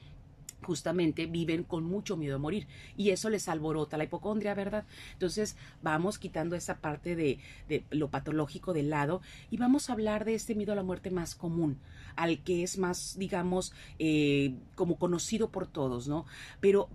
justamente 0.62 1.27
viven 1.27 1.65
con 1.65 1.85
mucho 1.85 2.17
miedo 2.17 2.37
a 2.37 2.39
morir 2.39 2.67
y 2.97 3.11
eso 3.11 3.31
les 3.31 3.49
alborota 3.49 3.97
la 3.97 4.05
hipocondria, 4.05 4.55
¿verdad? 4.55 4.85
Entonces 5.12 5.57
vamos 5.83 6.19
quitando 6.19 6.57
esa 6.57 6.79
parte 6.79 7.17
de, 7.17 7.39
de 7.69 7.85
lo 7.91 8.09
patológico 8.09 8.73
de 8.73 8.83
lado 8.83 9.21
y 9.51 9.57
vamos 9.57 9.89
a 9.89 9.95
hablar 9.95 10.25
de 10.25 10.35
este 10.35 10.55
miedo 10.55 10.73
a 10.73 10.77
la 10.77 10.83
muerte 10.83 11.11
más 11.11 11.35
común, 11.35 11.79
al 12.17 12.43
que 12.43 12.62
es 12.62 12.79
más, 12.79 13.17
digamos, 13.19 13.73
eh, 13.99 14.55
como 14.75 14.99
conocido 14.99 15.51
por 15.51 15.67
todos, 15.67 16.09
¿no? 16.09 16.27
Pero 16.61 16.89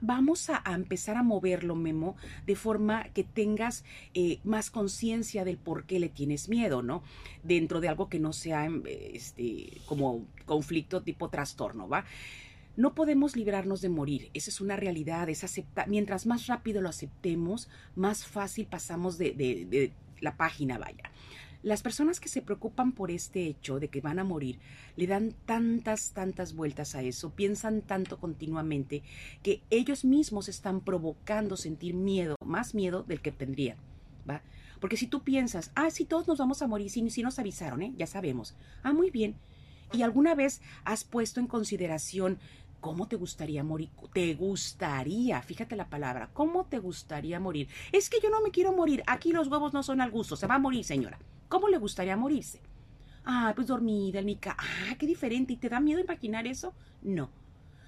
vamos 0.00 0.50
a, 0.50 0.62
a 0.64 0.74
empezar 0.74 1.16
a 1.16 1.22
moverlo, 1.22 1.74
Memo, 1.74 2.16
de 2.46 2.56
forma 2.56 3.04
que 3.10 3.24
tengas 3.24 3.84
eh, 4.14 4.38
más 4.44 4.70
conciencia 4.70 5.44
del 5.44 5.58
por 5.58 5.84
qué 5.84 5.98
le 5.98 6.08
tienes 6.08 6.48
miedo, 6.48 6.82
¿no? 6.82 7.02
Dentro 7.42 7.80
de 7.80 7.88
algo 7.88 8.08
que 8.08 8.18
no 8.18 8.32
sea 8.32 8.64
em, 8.64 8.82
este, 8.86 9.80
como 9.86 10.24
conflicto 10.44 11.02
tipo 11.02 11.28
trastorno, 11.28 11.88
¿va? 11.88 12.04
No 12.76 12.94
podemos 12.94 13.36
librarnos 13.36 13.80
de 13.80 13.88
morir, 13.88 14.30
esa 14.34 14.50
es 14.50 14.60
una 14.60 14.76
realidad, 14.76 15.28
es 15.28 15.44
aceptar, 15.44 15.88
mientras 15.88 16.26
más 16.26 16.46
rápido 16.46 16.80
lo 16.82 16.88
aceptemos, 16.90 17.68
más 17.94 18.26
fácil 18.26 18.66
pasamos 18.66 19.16
de, 19.18 19.32
de- 19.32 19.64
de 19.64 19.92
la 20.20 20.36
página, 20.36 20.78
vaya. 20.78 21.10
Las 21.62 21.82
personas 21.82 22.20
que 22.20 22.28
se 22.28 22.42
preocupan 22.42 22.92
por 22.92 23.10
este 23.10 23.46
hecho 23.46 23.80
de 23.80 23.88
que 23.88 24.00
van 24.00 24.18
a 24.20 24.24
morir 24.24 24.60
le 24.94 25.06
dan 25.06 25.34
tantas, 25.46 26.12
tantas 26.12 26.54
vueltas 26.54 26.94
a 26.94 27.02
eso, 27.02 27.30
piensan 27.30 27.80
tanto 27.82 28.18
continuamente 28.20 29.02
que 29.42 29.62
ellos 29.70 30.04
mismos 30.04 30.48
están 30.48 30.80
provocando 30.80 31.56
sentir 31.56 31.94
miedo, 31.94 32.36
más 32.44 32.74
miedo 32.74 33.02
del 33.02 33.20
que 33.20 33.32
tendrían, 33.32 33.78
¿va? 34.28 34.42
Porque 34.80 34.96
si 34.98 35.06
tú 35.06 35.22
piensas, 35.24 35.72
ah, 35.74 35.90
sí, 35.90 36.04
todos 36.04 36.28
nos 36.28 36.38
vamos 36.38 36.60
a 36.62 36.66
morir, 36.68 36.90
sí, 36.90 37.08
sí 37.10 37.22
nos 37.22 37.38
avisaron, 37.38 37.82
¿eh? 37.82 37.94
Ya 37.96 38.06
sabemos. 38.06 38.54
Ah, 38.82 38.92
muy 38.92 39.10
bien. 39.10 39.34
¿Y 39.92 40.02
alguna 40.02 40.34
vez 40.34 40.60
has 40.84 41.04
puesto 41.04 41.40
en 41.40 41.46
consideración 41.46 42.38
cómo 42.86 43.08
te 43.08 43.16
gustaría 43.16 43.64
morir? 43.64 43.90
Te 44.12 44.34
gustaría, 44.34 45.42
fíjate 45.42 45.74
la 45.74 45.90
palabra, 45.90 46.30
¿cómo 46.32 46.66
te 46.66 46.78
gustaría 46.78 47.40
morir? 47.40 47.68
Es 47.90 48.08
que 48.08 48.18
yo 48.22 48.30
no 48.30 48.40
me 48.40 48.52
quiero 48.52 48.72
morir, 48.72 49.02
aquí 49.08 49.32
los 49.32 49.48
huevos 49.48 49.72
no 49.72 49.82
son 49.82 50.00
al 50.00 50.12
gusto, 50.12 50.36
se 50.36 50.46
va 50.46 50.54
a 50.54 50.60
morir, 50.60 50.84
señora. 50.84 51.18
¿Cómo 51.48 51.68
le 51.68 51.78
gustaría 51.78 52.16
morirse? 52.16 52.60
Ah, 53.24 53.52
pues 53.56 53.66
dormida 53.66 54.20
en 54.20 54.26
mi 54.26 54.36
casa. 54.36 54.58
Ah, 54.60 54.94
qué 54.96 55.04
diferente. 55.04 55.52
¿Y 55.52 55.56
te 55.56 55.68
da 55.68 55.80
miedo 55.80 56.00
imaginar 56.00 56.46
eso? 56.46 56.74
No. 57.02 57.28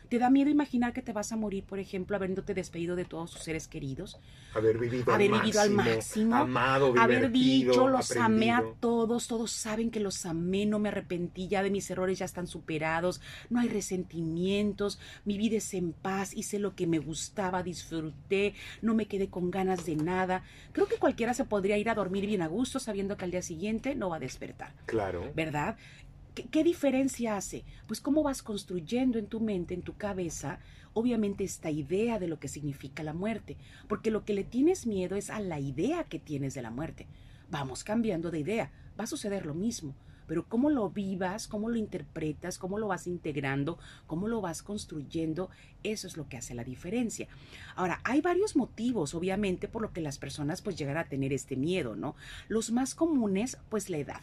¿Te 0.09 0.19
da 0.19 0.31
miedo 0.31 0.51
imaginar 0.51 0.93
que 0.93 1.03
te 1.03 1.13
vas 1.13 1.33
a 1.33 1.37
morir, 1.37 1.65
por 1.65 1.79
ejemplo, 1.79 2.17
habiéndote 2.17 2.55
despedido 2.55 2.97
de 2.97 3.05
todos 3.05 3.33
tus 3.33 3.43
seres 3.43 3.69
queridos? 3.69 4.19
Haber 4.55 4.79
vivido, 4.79 5.13
haber 5.13 5.33
al, 5.33 5.41
vivido 5.41 5.61
al 5.61 5.71
máximo, 5.71 5.97
máximo, 5.97 6.37
amado, 6.37 6.95
haber 6.99 7.31
dicho, 7.31 7.89
los 7.89 8.17
amé 8.17 8.51
a 8.51 8.65
todos, 8.81 9.29
todos 9.29 9.51
saben 9.51 9.91
que 9.91 10.01
los 10.01 10.25
amé, 10.27 10.67
no 10.67 10.79
me 10.79 10.89
arrepentí, 10.89 11.49
ya 11.49 11.63
de 11.63 11.71
mis 11.71 11.91
errores 11.91 12.19
ya 12.19 12.25
están 12.25 12.47
superados, 12.47 13.21
no 13.51 13.61
hay 13.61 13.69
resentimientos, 13.69 14.99
mi 15.25 15.37
vida 15.37 15.59
es 15.59 15.75
en 15.75 15.93
paz, 15.93 16.35
hice 16.35 16.59
lo 16.59 16.75
que 16.75 16.87
me 16.87 16.99
gustaba, 16.99 17.63
disfruté, 17.63 18.55
no 18.83 18.95
me 18.95 19.07
quedé 19.07 19.29
con 19.29 19.51
ganas 19.51 19.85
de 19.85 19.97
nada. 19.97 20.43
Creo 20.73 20.89
que 20.89 20.97
cualquiera 20.97 21.35
se 21.35 21.45
podría 21.45 21.79
ir 21.79 21.91
a 21.91 21.95
dormir 21.95 22.27
bien 22.27 22.43
a 22.43 22.47
gusto 22.47 22.79
sabiendo 22.79 23.17
que 23.17 23.25
al 23.25 23.31
día 23.31 23.43
siguiente 23.43 23.95
no 23.95 24.09
va 24.09 24.17
a 24.17 24.21
despertar. 24.21 24.73
Claro. 24.87 25.29
¿verdad? 25.35 25.77
¿Qué, 26.51 26.63
diferencia 26.63 27.37
hace? 27.37 27.65
Pues 27.89 28.01
cómo 28.01 28.23
vas 28.23 28.45
construyendo 28.45 29.19
en 29.19 29.27
tu 29.27 29.41
mente, 29.41 29.75
en 29.75 29.83
tu 29.83 29.97
cabeza, 29.97 30.61
obviamente 30.95 31.43
esta 31.43 31.71
idea 31.71 32.21
de 32.21 32.29
lo 32.29 32.39
que 32.39 32.47
significa 32.47 33.03
la 33.03 33.13
muerte, 33.13 33.57
porque 33.89 34.13
lo 34.13 34.25
que 34.25 34.35
le 34.35 34.45
tienes 34.45 34.87
miedo 34.87 35.17
es 35.17 35.31
a 35.31 35.41
la 35.41 35.59
idea 35.59 36.05
que 36.05 36.21
tienes 36.21 36.55
de 36.55 36.63
la 36.63 36.71
muerte. 36.71 37.09
Vamos 37.51 37.83
cambiando 37.83 38.31
de 38.31 38.39
idea, 38.39 38.71
va 38.99 39.05
a 39.05 39.09
suceder 39.09 39.47
lo 39.47 39.55
mismo. 39.55 39.95
pero 40.29 40.47
cómo 40.47 40.69
lo 40.69 40.91
vivas, 40.91 41.49
cómo 41.49 41.71
lo 41.71 41.77
interpretas, 41.77 42.59
cómo 42.59 42.79
lo 42.79 42.87
vas 42.87 43.07
integrando, 43.07 43.79
cómo 44.07 44.29
lo 44.29 44.43
vas 44.43 44.63
construyendo, 44.63 45.49
eso 45.83 46.07
es 46.07 46.19
lo 46.19 46.29
que 46.29 46.37
hace 46.37 46.55
la 46.55 46.65
diferencia. 46.65 47.29
Ahora, 47.75 48.03
hay 48.05 48.21
varios 48.21 48.55
motivos, 48.55 49.15
obviamente, 49.15 49.69
por 49.69 49.81
lo 49.81 49.95
que 49.95 50.03
las 50.03 50.19
personas 50.19 50.61
pues 50.61 50.77
llegan 50.77 50.99
a 50.99 51.09
tener 51.09 51.33
este 51.33 51.57
miedo, 51.57 51.97
¿no? 51.97 52.15
Los 52.49 52.71
más 52.71 52.95
comunes, 52.95 53.57
pues 53.71 53.89
la 53.89 53.97
edad. 53.97 54.21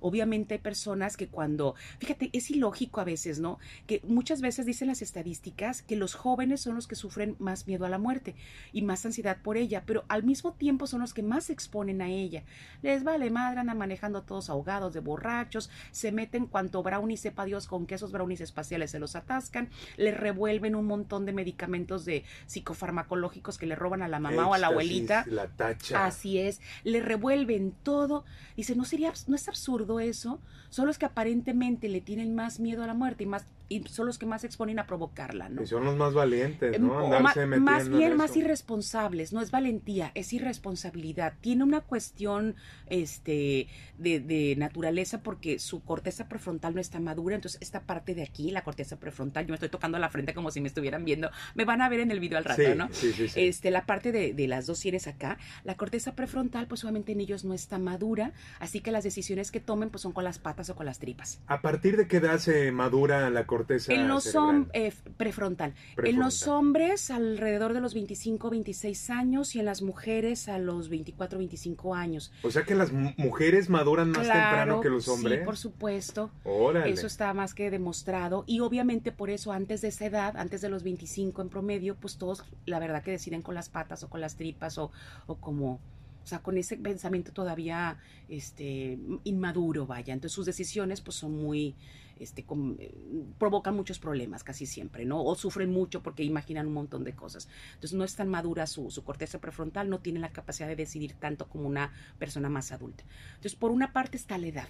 Obviamente 0.00 0.54
hay 0.54 0.60
personas 0.60 1.16
que 1.16 1.28
cuando, 1.28 1.74
fíjate, 1.98 2.30
es 2.32 2.50
ilógico 2.50 3.00
a 3.00 3.04
veces, 3.04 3.38
¿no? 3.38 3.58
Que 3.86 4.00
muchas 4.04 4.40
veces 4.40 4.66
dicen 4.66 4.88
las 4.88 5.02
estadísticas 5.02 5.82
que 5.82 5.96
los 5.96 6.14
jóvenes 6.14 6.60
son 6.60 6.74
los 6.74 6.86
que 6.86 6.94
sufren 6.94 7.36
más 7.38 7.66
miedo 7.66 7.84
a 7.84 7.88
la 7.88 7.98
muerte 7.98 8.34
y 8.72 8.82
más 8.82 9.04
ansiedad 9.04 9.38
por 9.42 9.56
ella, 9.56 9.82
pero 9.86 10.04
al 10.08 10.22
mismo 10.22 10.52
tiempo 10.52 10.86
son 10.86 11.00
los 11.00 11.14
que 11.14 11.22
más 11.22 11.44
se 11.44 11.52
exponen 11.52 12.02
a 12.02 12.08
ella. 12.08 12.44
Les 12.82 13.04
vale 13.04 13.30
madre, 13.30 13.60
andan 13.60 13.78
manejando 13.78 14.22
todos 14.22 14.50
ahogados 14.50 14.94
de 14.94 15.00
borrachos, 15.00 15.70
se 15.90 16.12
meten 16.12 16.46
cuanto 16.46 16.82
brownie 16.82 17.16
sepa 17.16 17.44
Dios 17.44 17.66
con 17.66 17.86
que 17.86 17.94
esos 17.96 18.12
brownies 18.12 18.40
espaciales 18.40 18.90
se 18.90 18.98
los 18.98 19.16
atascan, 19.16 19.70
le 19.96 20.12
revuelven 20.12 20.74
un 20.74 20.86
montón 20.86 21.26
de 21.26 21.32
medicamentos 21.32 22.04
de 22.04 22.24
psicofarmacológicos 22.46 23.58
que 23.58 23.66
le 23.66 23.74
roban 23.74 24.02
a 24.02 24.08
la 24.08 24.20
mamá 24.20 24.48
o 24.48 24.54
a 24.54 24.58
la 24.58 24.68
abuelita. 24.68 25.24
La 25.28 25.48
tacha. 25.48 26.06
Así 26.06 26.38
es, 26.38 26.60
le 26.84 27.00
revuelven 27.00 27.74
todo. 27.82 28.24
Dice, 28.56 28.74
no 28.74 28.84
sería, 28.84 29.12
no 29.26 29.36
es 29.36 29.48
absurdo 29.48 29.87
eso 29.98 30.40
son 30.68 30.86
los 30.86 30.98
que 30.98 31.06
aparentemente 31.06 31.88
le 31.88 32.02
tienen 32.02 32.34
más 32.34 32.60
miedo 32.60 32.82
a 32.82 32.86
la 32.86 32.94
muerte 32.94 33.24
y 33.24 33.26
más 33.26 33.46
y 33.68 33.84
son 33.86 34.06
los 34.06 34.18
que 34.18 34.24
más 34.24 34.40
se 34.40 34.46
exponen 34.46 34.78
a 34.78 34.86
provocarla, 34.86 35.48
¿no? 35.48 35.62
Y 35.62 35.66
son 35.66 35.84
los 35.84 35.96
más 35.96 36.14
valientes, 36.14 36.80
¿no? 36.80 37.04
Em, 37.04 37.12
Andarse 37.12 37.46
más, 37.46 37.60
más 37.60 37.88
bien 37.88 38.16
más 38.16 38.36
irresponsables, 38.36 39.32
no 39.32 39.42
es 39.42 39.50
valentía, 39.50 40.10
es 40.14 40.32
irresponsabilidad. 40.32 41.34
Tiene 41.40 41.64
una 41.64 41.82
cuestión 41.82 42.56
este 42.86 43.68
de, 43.98 44.20
de, 44.20 44.56
naturaleza 44.56 45.22
porque 45.22 45.58
su 45.58 45.82
corteza 45.82 46.28
prefrontal 46.28 46.74
no 46.74 46.80
está 46.80 46.98
madura, 46.98 47.34
entonces 47.34 47.60
esta 47.60 47.82
parte 47.82 48.14
de 48.14 48.22
aquí, 48.22 48.50
la 48.50 48.64
corteza 48.64 48.98
prefrontal, 48.98 49.44
yo 49.44 49.50
me 49.50 49.56
estoy 49.56 49.68
tocando 49.68 49.98
la 49.98 50.08
frente 50.08 50.32
como 50.32 50.50
si 50.50 50.60
me 50.60 50.68
estuvieran 50.68 51.04
viendo, 51.04 51.30
me 51.54 51.66
van 51.66 51.82
a 51.82 51.88
ver 51.90 52.00
en 52.00 52.10
el 52.10 52.20
video 52.20 52.38
al 52.38 52.44
rato, 52.44 52.74
¿no? 52.74 52.88
Sí, 52.92 53.12
sí, 53.12 53.28
sí. 53.28 53.40
Este, 53.40 53.70
la 53.70 53.84
parte 53.84 54.12
de, 54.12 54.32
de 54.32 54.48
las 54.48 54.66
dos 54.66 54.78
sienes 54.78 55.06
acá, 55.06 55.38
la 55.64 55.76
corteza 55.76 56.14
prefrontal, 56.14 56.66
pues 56.68 56.84
obviamente 56.84 57.12
en 57.12 57.20
ellos 57.20 57.44
no 57.44 57.52
está 57.52 57.78
madura, 57.78 58.32
así 58.60 58.80
que 58.80 58.92
las 58.92 59.04
decisiones 59.04 59.50
que 59.50 59.60
tomen 59.60 59.90
pues 59.90 60.02
son 60.02 60.12
con 60.12 60.24
las 60.24 60.38
patas 60.38 60.70
o 60.70 60.74
con 60.74 60.86
las 60.86 60.98
tripas. 60.98 61.40
¿A 61.46 61.60
partir 61.60 61.98
de 61.98 62.08
qué 62.08 62.16
edad 62.16 62.38
se 62.38 62.72
madura 62.72 63.28
la 63.28 63.46
corteza 63.46 63.57
en 63.88 64.08
los 64.08 64.36
eh, 64.72 64.92
prefrontal. 65.16 65.74
En 66.02 66.18
los 66.18 66.46
hombres 66.46 67.10
alrededor 67.10 67.74
de 67.74 67.80
los 67.80 67.94
25, 67.94 68.50
26 68.50 69.10
años 69.10 69.54
y 69.54 69.60
en 69.60 69.64
las 69.64 69.82
mujeres 69.82 70.48
a 70.48 70.58
los 70.58 70.88
24, 70.88 71.38
25 71.38 71.94
años. 71.94 72.32
O 72.42 72.50
sea 72.50 72.64
que 72.64 72.74
las 72.74 72.92
mujeres 72.92 73.68
maduran 73.68 74.10
más 74.10 74.26
temprano 74.26 74.80
que 74.80 74.90
los 74.90 75.08
hombres. 75.08 75.40
Sí, 75.40 75.44
por 75.44 75.56
supuesto. 75.56 76.30
Órale. 76.44 76.90
Eso 76.90 77.06
está 77.06 77.32
más 77.34 77.54
que 77.54 77.70
demostrado 77.70 78.44
y 78.46 78.60
obviamente 78.60 79.12
por 79.12 79.30
eso 79.30 79.52
antes 79.52 79.80
de 79.80 79.88
esa 79.88 80.06
edad, 80.06 80.36
antes 80.36 80.60
de 80.60 80.68
los 80.68 80.82
25 80.82 81.42
en 81.42 81.48
promedio, 81.48 81.94
pues 81.96 82.16
todos 82.16 82.44
la 82.66 82.78
verdad 82.78 83.02
que 83.02 83.10
deciden 83.10 83.42
con 83.42 83.54
las 83.54 83.68
patas 83.68 84.02
o 84.02 84.08
con 84.08 84.20
las 84.20 84.36
tripas 84.36 84.78
o, 84.78 84.90
o 85.26 85.36
como 85.36 85.80
o 86.28 86.30
sea, 86.30 86.40
con 86.40 86.58
ese 86.58 86.76
pensamiento 86.76 87.32
todavía 87.32 87.96
este, 88.28 88.98
inmaduro, 89.24 89.86
vaya. 89.86 90.12
Entonces 90.12 90.34
sus 90.34 90.44
decisiones 90.44 91.00
pues 91.00 91.16
son 91.16 91.32
muy, 91.32 91.74
este, 92.18 92.44
eh, 92.78 92.94
provocan 93.38 93.74
muchos 93.74 93.98
problemas 93.98 94.44
casi 94.44 94.66
siempre, 94.66 95.06
¿no? 95.06 95.24
O 95.24 95.34
sufren 95.36 95.70
mucho 95.70 96.02
porque 96.02 96.24
imaginan 96.24 96.66
un 96.66 96.74
montón 96.74 97.02
de 97.02 97.14
cosas. 97.14 97.48
Entonces 97.72 97.96
no 97.96 98.04
es 98.04 98.14
tan 98.14 98.28
madura 98.28 98.66
su, 98.66 98.90
su 98.90 99.04
corteza 99.04 99.40
prefrontal, 99.40 99.88
no 99.88 100.00
tiene 100.00 100.20
la 100.20 100.28
capacidad 100.28 100.68
de 100.68 100.76
decidir 100.76 101.14
tanto 101.14 101.48
como 101.48 101.66
una 101.66 101.94
persona 102.18 102.50
más 102.50 102.72
adulta. 102.72 103.04
Entonces, 103.28 103.54
por 103.54 103.70
una 103.70 103.94
parte 103.94 104.18
está 104.18 104.36
la 104.36 104.48
edad. 104.48 104.68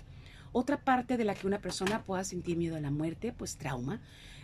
Otra 0.53 0.85
parte 0.85 1.17
de 1.17 1.25
la 1.25 1.35
que 1.35 1.49
una 1.49 1.61
persona 1.61 2.05
pueda 2.05 2.23
sentir 2.23 2.57
miedo 2.57 2.77
a 2.77 2.81
la 2.81 2.93
muerte, 2.93 3.35
pues 3.37 3.57
trauma. 3.57 4.00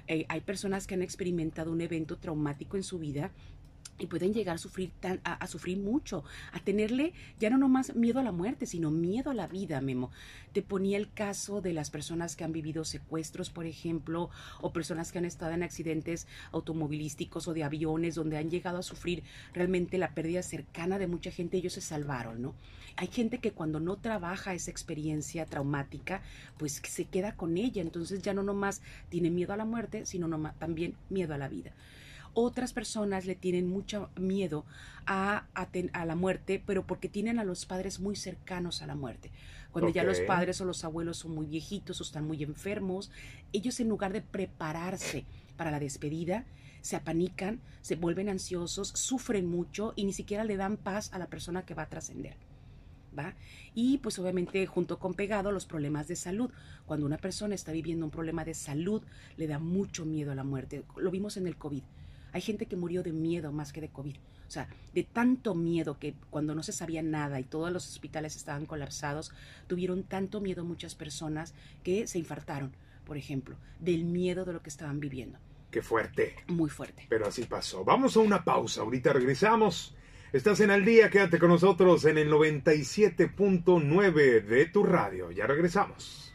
Eh, 0.08 0.26
hay 0.28 0.40
personas 0.40 0.88
que 0.88 0.94
han 0.94 1.02
experimentado 1.02 1.70
un 1.70 1.80
evento 1.80 2.18
traumático 2.18 2.76
en 2.76 2.82
su 2.82 2.98
vida 2.98 3.30
y 3.98 4.06
pueden 4.06 4.34
llegar 4.34 4.56
a 4.56 4.58
sufrir, 4.58 4.90
tan, 5.00 5.20
a, 5.24 5.46
sufrir 5.46 5.78
mucho, 5.78 6.24
a 6.52 6.60
tenerle 6.60 7.12
ya 7.38 7.50
no 7.50 7.58
nomás 7.58 7.94
miedo 7.94 8.20
a 8.20 8.22
la 8.22 8.32
muerte, 8.32 8.66
sino 8.66 8.90
miedo 8.90 9.30
a 9.30 9.34
la 9.34 9.46
vida, 9.46 9.80
Memo. 9.80 10.10
Te 10.52 10.62
ponía 10.62 10.96
el 10.96 11.12
caso 11.12 11.60
de 11.60 11.72
las 11.72 11.90
personas 11.90 12.36
que 12.36 12.44
han 12.44 12.52
vivido 12.52 12.84
secuestros, 12.84 13.50
por 13.50 13.66
ejemplo, 13.66 14.30
o 14.60 14.72
personas 14.72 15.12
que 15.12 15.18
han 15.18 15.24
estado 15.24 15.52
en 15.52 15.62
accidentes 15.62 16.26
automovilísticos 16.52 17.48
o 17.48 17.54
de 17.54 17.64
aviones, 17.64 18.14
donde 18.14 18.36
han 18.36 18.50
llegado 18.50 18.78
a 18.78 18.82
sufrir 18.82 19.22
realmente 19.52 19.98
la 19.98 20.14
pérdida 20.14 20.42
cercana 20.42 20.98
de 20.98 21.06
mucha 21.06 21.30
gente, 21.30 21.56
ellos 21.56 21.74
se 21.74 21.80
salvaron, 21.80 22.42
¿no? 22.42 22.54
Hay 22.96 23.08
gente 23.08 23.38
que 23.38 23.52
cuando 23.52 23.80
no 23.80 23.96
trabaja 23.96 24.54
esa 24.54 24.70
experiencia 24.70 25.46
traumática, 25.46 26.22
pues 26.58 26.80
se 26.84 27.06
queda 27.06 27.34
con 27.36 27.56
ella, 27.56 27.82
entonces 27.82 28.22
ya 28.22 28.34
no 28.34 28.42
nomás 28.42 28.82
tiene 29.08 29.30
miedo 29.30 29.52
a 29.52 29.56
la 29.56 29.64
muerte, 29.64 30.06
sino 30.06 30.28
también 30.58 30.94
miedo 31.10 31.34
a 31.34 31.38
la 31.38 31.48
vida. 31.48 31.72
Otras 32.34 32.72
personas 32.72 33.26
le 33.26 33.36
tienen 33.36 33.68
mucho 33.68 34.10
miedo 34.16 34.64
a, 35.06 35.46
a, 35.54 36.04
la 36.04 36.14
muerte, 36.16 36.62
pero 36.64 36.86
porque 36.86 37.08
tienen 37.08 37.38
a 37.38 37.44
los 37.44 37.64
padres 37.64 38.00
muy 38.00 38.16
cercanos 38.16 38.82
a 38.82 38.86
la 38.86 38.96
muerte. 38.96 39.30
Cuando 39.70 39.90
ya 39.90 40.04
los 40.04 40.20
padres 40.20 40.60
o 40.60 40.64
los 40.64 40.84
abuelos 40.84 41.18
son 41.18 41.34
muy 41.34 41.46
viejitos 41.46 42.00
o 42.00 42.04
están 42.04 42.26
muy 42.26 42.42
enfermos, 42.42 43.10
ellos 43.52 43.80
en 43.80 43.88
lugar 43.88 44.12
de 44.12 44.20
prepararse 44.22 45.24
para 45.56 45.70
la 45.70 45.80
despedida, 45.80 46.44
se 46.80 46.96
apanican, 46.96 47.60
se 47.80 47.96
vuelven 47.96 48.28
ansiosos, 48.28 48.88
sufren 48.88 49.46
mucho 49.46 49.92
y 49.96 50.04
ni 50.04 50.12
siquiera 50.12 50.44
le 50.44 50.56
dan 50.56 50.76
paz 50.76 51.12
a 51.12 51.18
la 51.18 51.28
persona 51.28 51.64
que 51.64 51.74
va 51.74 51.84
a 51.84 51.88
trascender. 51.88 52.36
¿Va? 53.16 53.34
Y 53.74 53.98
pues 53.98 54.18
obviamente 54.18 54.66
junto 54.66 54.98
con 54.98 55.14
pegado 55.14 55.52
los 55.52 55.66
problemas 55.66 56.08
de 56.08 56.16
salud. 56.16 56.50
Cuando 56.84 57.06
una 57.06 57.16
persona 57.16 57.54
está 57.54 57.70
viviendo 57.70 58.04
un 58.04 58.10
problema 58.10 58.44
de 58.44 58.54
salud, 58.54 59.02
le 59.36 59.46
da 59.46 59.58
mucho 59.60 60.04
miedo 60.04 60.32
a 60.32 60.34
la 60.34 60.44
muerte. 60.44 60.82
Lo 60.96 61.10
vimos 61.10 61.36
en 61.36 61.46
el 61.46 61.56
COVID. 61.56 61.82
Hay 62.34 62.40
gente 62.40 62.66
que 62.66 62.74
murió 62.74 63.04
de 63.04 63.12
miedo 63.12 63.52
más 63.52 63.72
que 63.72 63.80
de 63.80 63.90
COVID. 63.90 64.16
O 64.16 64.50
sea, 64.50 64.66
de 64.92 65.04
tanto 65.04 65.54
miedo 65.54 66.00
que 66.00 66.16
cuando 66.30 66.56
no 66.56 66.64
se 66.64 66.72
sabía 66.72 67.00
nada 67.00 67.38
y 67.38 67.44
todos 67.44 67.72
los 67.72 67.88
hospitales 67.88 68.34
estaban 68.34 68.66
colapsados, 68.66 69.32
tuvieron 69.68 70.02
tanto 70.02 70.40
miedo 70.40 70.64
muchas 70.64 70.96
personas 70.96 71.54
que 71.84 72.08
se 72.08 72.18
infartaron, 72.18 72.72
por 73.06 73.16
ejemplo, 73.16 73.54
del 73.78 74.04
miedo 74.04 74.44
de 74.44 74.52
lo 74.52 74.62
que 74.62 74.68
estaban 74.68 74.98
viviendo. 74.98 75.38
Qué 75.70 75.80
fuerte. 75.80 76.34
Muy 76.48 76.70
fuerte. 76.70 77.06
Pero 77.08 77.28
así 77.28 77.44
pasó. 77.44 77.84
Vamos 77.84 78.16
a 78.16 78.20
una 78.20 78.42
pausa. 78.42 78.80
Ahorita 78.80 79.12
regresamos. 79.12 79.94
Estás 80.32 80.58
en 80.58 80.72
el 80.72 80.84
día, 80.84 81.10
quédate 81.10 81.38
con 81.38 81.50
nosotros 81.50 82.04
en 82.04 82.18
el 82.18 82.32
97.9 82.32 84.44
de 84.44 84.66
tu 84.66 84.82
radio. 84.82 85.30
Ya 85.30 85.46
regresamos. 85.46 86.33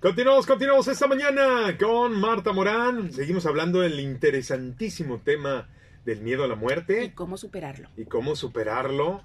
Continuamos, 0.00 0.46
continuamos 0.46 0.88
esta 0.88 1.06
mañana 1.06 1.76
con 1.78 2.18
Marta 2.18 2.54
Morán. 2.54 3.12
Seguimos 3.12 3.44
hablando 3.44 3.80
del 3.80 4.00
interesantísimo 4.00 5.20
tema 5.20 5.68
del 6.06 6.22
miedo 6.22 6.42
a 6.42 6.48
la 6.48 6.54
muerte. 6.54 7.04
Y 7.04 7.10
cómo 7.10 7.36
superarlo. 7.36 7.90
Y 7.98 8.06
cómo 8.06 8.34
superarlo. 8.34 9.22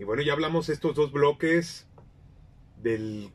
Y 0.00 0.04
bueno, 0.04 0.22
ya 0.22 0.32
hablamos 0.32 0.68
estos 0.68 0.96
dos 0.96 1.12
bloques 1.12 1.86
del 2.82 3.30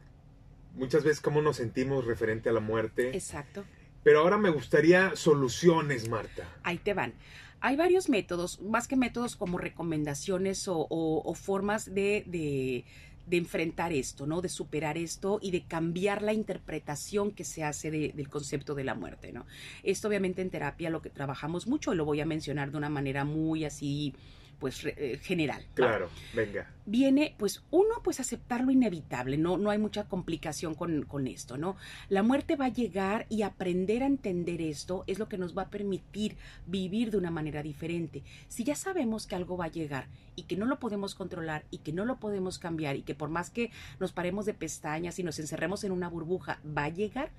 muchas 0.74 1.06
veces 1.06 1.22
cómo 1.22 1.42
nos 1.42 1.56
sentimos 1.56 2.06
referente 2.06 2.50
a 2.50 2.52
la 2.52 2.60
muerte. 2.60 3.16
Exacto. 3.16 3.64
Pero 4.04 4.20
ahora 4.20 4.38
me 4.38 4.50
gustaría 4.50 5.16
soluciones, 5.16 6.10
Marta. 6.10 6.44
Ahí 6.64 6.78
te 6.78 6.94
van. 6.94 7.14
Hay 7.62 7.78
varios 7.78 8.10
métodos, 8.10 8.62
más 8.62 8.90
que 8.90 8.98
métodos 8.98 9.38
como 9.38 9.58
recomendaciones 9.58 10.66
o, 10.68 11.34
formas 11.36 11.86
de, 11.86 12.26
de 12.28 12.84
enfrentar 13.32 13.94
esto, 13.94 14.26
¿no? 14.26 14.42
De 14.42 14.50
superar 14.50 14.98
esto 14.98 15.40
y 15.42 15.52
de 15.52 15.64
cambiar 15.64 16.22
la 16.22 16.34
interpretación 16.34 17.32
que 17.32 17.44
se 17.44 17.64
hace 17.64 17.92
del 17.92 18.30
concepto 18.30 18.76
de 18.76 18.84
la 18.84 18.96
muerte, 18.96 19.32
¿no? 19.32 19.46
Esto 19.84 20.08
obviamente 20.08 20.42
en 20.42 20.50
terapia 20.50 20.90
lo 20.90 21.02
que 21.02 21.10
trabajamos 21.10 21.68
mucho 21.68 21.94
lo 21.94 22.06
voy 22.06 22.22
a 22.22 22.26
mencionar 22.26 22.72
de 22.72 22.78
una 22.78 22.90
manera 22.90 23.26
muy 23.26 23.66
así 23.66 24.14
pues 24.60 24.86
eh, 24.86 25.20
general. 25.22 25.66
Claro, 25.74 26.10
venga. 26.34 26.72
Viene, 26.86 27.36
pues, 27.38 27.64
uno, 27.72 27.96
pues 28.04 28.20
aceptar 28.20 28.64
lo 28.64 28.72
inevitable, 28.72 29.38
no, 29.38 29.58
no 29.58 29.70
hay 29.70 29.78
mucha 29.78 30.06
complicación 30.06 30.76
con, 30.76 31.04
con, 31.04 31.28
esto, 31.28 31.58
¿no? 31.58 31.76
La 32.10 32.24
muerte 32.24 32.56
va 32.56 32.66
a 32.66 32.74
llegar 32.74 33.26
y 33.30 33.42
aprender 33.42 34.04
a 34.04 34.08
entender 34.08 34.62
esto 34.62 35.04
es 35.08 35.20
lo 35.20 35.28
que 35.28 35.38
nos 35.38 35.58
va 35.58 35.64
a 35.64 35.70
permitir 35.70 36.38
vivir 36.68 37.12
de 37.12 37.18
una 37.18 37.32
manera 37.32 37.64
diferente. 37.64 38.24
Si 38.48 38.64
ya 38.64 38.76
sabemos 38.76 39.28
que 39.28 39.36
algo 39.36 39.58
va 39.58 39.66
a 39.66 39.72
llegar 39.72 40.08
y 40.36 40.44
que 40.44 40.58
no 40.58 40.66
lo 40.66 40.80
podemos 40.80 41.16
controlar 41.16 41.66
y 41.72 41.80
que 41.80 41.94
no 41.94 42.06
lo 42.06 42.18
podemos 42.18 42.60
cambiar 42.60 42.96
y 42.96 43.02
que 43.02 43.16
por 43.16 43.30
más 43.30 43.50
que 43.50 43.72
nos 44.00 44.12
paremos 44.12 44.46
de 44.46 44.54
pestañas 44.54 45.18
y 45.20 45.24
nos 45.24 45.40
encerremos 45.40 45.84
en 45.84 45.92
una 45.92 46.10
burbuja, 46.10 46.60
va 46.66 46.86
a 46.86 46.90
llegar, 46.90 47.32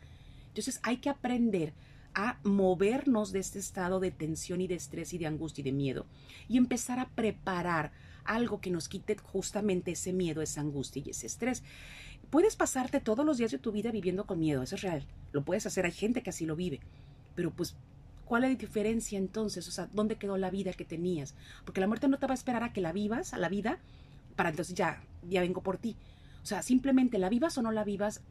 entonces 0.48 0.80
hay 0.82 0.98
que 0.98 1.10
aprender 1.10 1.72
a 2.16 2.38
movernos 2.42 3.30
de 3.30 3.40
este 3.40 3.58
estado 3.58 4.00
de 4.00 4.10
tensión 4.10 4.62
y 4.62 4.66
de 4.66 4.74
estrés 4.74 5.12
y 5.12 5.18
de 5.18 5.26
angustia 5.26 5.60
y 5.60 5.66
de 5.66 5.72
miedo 5.72 6.06
y 6.48 6.56
empezar 6.56 6.98
a 6.98 7.10
preparar 7.10 7.92
algo 8.24 8.60
que 8.60 8.70
nos 8.70 8.88
quite 8.88 9.16
justamente 9.18 9.92
ese 9.92 10.14
miedo, 10.14 10.40
esa 10.40 10.62
angustia 10.62 11.02
y 11.04 11.10
ese 11.10 11.26
estrés. 11.26 11.62
Puedes 12.30 12.56
pasarte 12.56 13.00
todos 13.00 13.24
los 13.24 13.36
días 13.36 13.52
de 13.52 13.58
tu 13.58 13.70
vida 13.70 13.92
viviendo 13.92 14.24
con 14.24 14.40
miedo, 14.40 14.62
eso 14.62 14.76
es 14.76 14.80
real, 14.80 15.06
lo 15.32 15.44
puedes 15.44 15.66
hacer, 15.66 15.84
hay 15.84 15.92
gente 15.92 16.22
que 16.22 16.30
así 16.30 16.46
lo 16.46 16.56
vive, 16.56 16.80
pero 17.36 17.52
pues 17.52 17.76
¿Cuál 18.24 18.42
es 18.42 18.50
la 18.50 18.56
diferencia 18.56 19.18
entonces? 19.18 19.68
O 19.68 19.70
sea, 19.70 19.88
¿dónde 19.92 20.16
quedó 20.16 20.36
la 20.36 20.50
vida 20.50 20.72
que 20.72 20.84
tenías? 20.84 21.36
Porque 21.64 21.80
la 21.80 21.86
muerte 21.86 22.08
no 22.08 22.18
te 22.18 22.26
va 22.26 22.32
a 22.32 22.34
esperar 22.34 22.64
a 22.64 22.72
que 22.72 22.80
la 22.80 22.90
vivas, 22.92 23.32
a 23.32 23.38
la 23.38 23.48
vida, 23.48 23.78
para 24.34 24.48
entonces 24.50 24.74
ya, 24.74 25.00
ya 25.28 25.42
vengo 25.42 25.62
por 25.62 25.78
ti. 25.78 25.94
O 26.42 26.46
sea, 26.46 26.62
simplemente 26.62 27.18
la 27.18 27.28
vivas 27.28 27.56
o 27.56 27.62
no 27.62 27.70
la 27.70 27.84
vivas, 27.84 28.22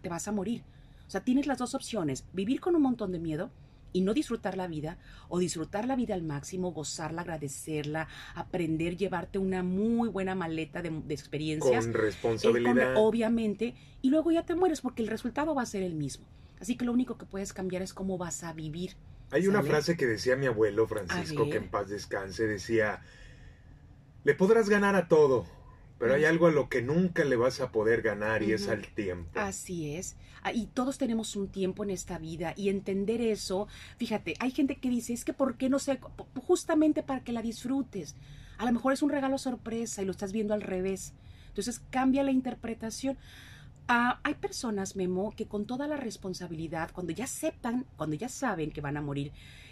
te 0.00 0.08
vas 0.08 0.26
a 0.26 0.32
morir. 0.32 0.62
O 1.06 1.10
sea, 1.10 1.22
tienes 1.22 1.46
las 1.46 1.58
dos 1.58 1.74
opciones, 1.74 2.24
vivir 2.32 2.60
con 2.60 2.74
un 2.76 2.82
montón 2.82 3.12
de 3.12 3.18
miedo 3.18 3.50
y 3.94 4.00
no 4.00 4.14
disfrutar 4.14 4.56
la 4.56 4.68
vida 4.68 4.96
o 5.28 5.38
disfrutar 5.38 5.86
la 5.86 5.96
vida 5.96 6.14
al 6.14 6.22
máximo, 6.22 6.72
gozarla, 6.72 7.20
agradecerla, 7.22 8.08
aprender, 8.34 8.96
llevarte 8.96 9.38
una 9.38 9.62
muy 9.62 10.08
buena 10.08 10.34
maleta 10.34 10.80
de, 10.80 10.88
de 10.90 11.12
experiencias. 11.14 11.84
Con 11.86 11.94
Eh, 11.94 11.98
responsabilidad. 11.98 12.94
con- 12.94 13.04
obviamente, 13.04 13.74
y 14.00 14.08
luego 14.08 14.30
ya 14.32 14.44
te 14.46 14.54
mueres 14.54 14.80
porque 14.80 15.02
el 15.02 15.08
resultado 15.08 15.54
va 15.54 15.62
a 15.62 15.66
ser 15.66 15.82
el 15.82 15.94
mismo. 15.94 16.24
Así 16.58 16.76
que 16.76 16.84
lo 16.86 16.92
único 16.92 17.18
que 17.18 17.26
puedes 17.26 17.52
cambiar 17.52 17.82
es 17.82 17.92
cómo 17.92 18.16
vas 18.16 18.44
a 18.44 18.52
vivir. 18.54 18.92
Hay 19.30 19.46
una 19.48 19.62
frase 19.62 19.96
que 19.96 20.06
decía 20.06 20.36
mi 20.36 20.46
abuelo 20.46 20.86
Francisco, 20.86 21.48
que 21.50 21.56
en 21.56 21.68
paz 21.68 21.88
descanse, 21.88 22.46
decía, 22.46 23.02
le 24.24 24.34
podrás 24.34 24.68
ganar 24.68 24.94
a 24.94 25.08
todo, 25.08 25.44
pero 26.02 26.14
hay 26.14 26.24
algo 26.24 26.48
a 26.48 26.50
lo 26.50 26.68
que 26.68 26.82
nunca 26.82 27.22
le 27.22 27.36
vas 27.36 27.60
a 27.60 27.70
poder 27.70 28.02
ganar 28.02 28.42
y 28.42 28.50
es 28.50 28.66
al 28.66 28.88
tiempo. 28.88 29.38
Así 29.38 29.94
es. 29.94 30.16
Ah, 30.42 30.52
Y 30.52 30.66
todos 30.66 30.98
tenemos 30.98 31.36
un 31.36 31.46
tiempo 31.46 31.84
en 31.84 31.90
esta 31.90 32.18
vida 32.18 32.54
y 32.56 32.70
entender 32.70 33.20
eso, 33.20 33.68
fíjate, 33.98 34.34
hay 34.40 34.50
gente 34.50 34.74
que 34.74 34.90
dice, 34.90 35.12
es 35.12 35.24
que 35.24 35.32
¿por 35.32 35.56
qué 35.56 35.68
no 35.68 35.78
sé? 35.78 36.00
Justamente 36.44 37.04
para 37.04 37.22
que 37.22 37.30
la 37.30 37.40
disfrutes. 37.40 38.16
A 38.58 38.64
lo 38.64 38.72
mejor 38.72 38.92
es 38.92 39.02
un 39.02 39.10
regalo 39.10 39.38
sorpresa 39.38 40.02
y 40.02 40.04
lo 40.04 40.10
estás 40.10 40.32
viendo 40.32 40.54
al 40.54 40.62
revés. 40.62 41.12
Entonces 41.46 41.80
cambia 41.90 42.24
la 42.24 42.32
interpretación. 42.32 43.16
Ah, 43.86 44.18
hay 44.24 44.34
personas, 44.34 44.96
Memo, 44.96 45.32
que 45.36 45.46
con 45.46 45.66
toda 45.66 45.86
la 45.86 45.98
responsabilidad, 45.98 46.90
cuando 46.92 47.12
ya 47.12 47.26
aceptan, 47.26 47.86
cuando 47.96 48.16
ya 48.16 48.28
saben 48.28 48.72
que 48.72 48.80
van 48.80 48.96
a 48.96 49.02
morir, 49.02 49.30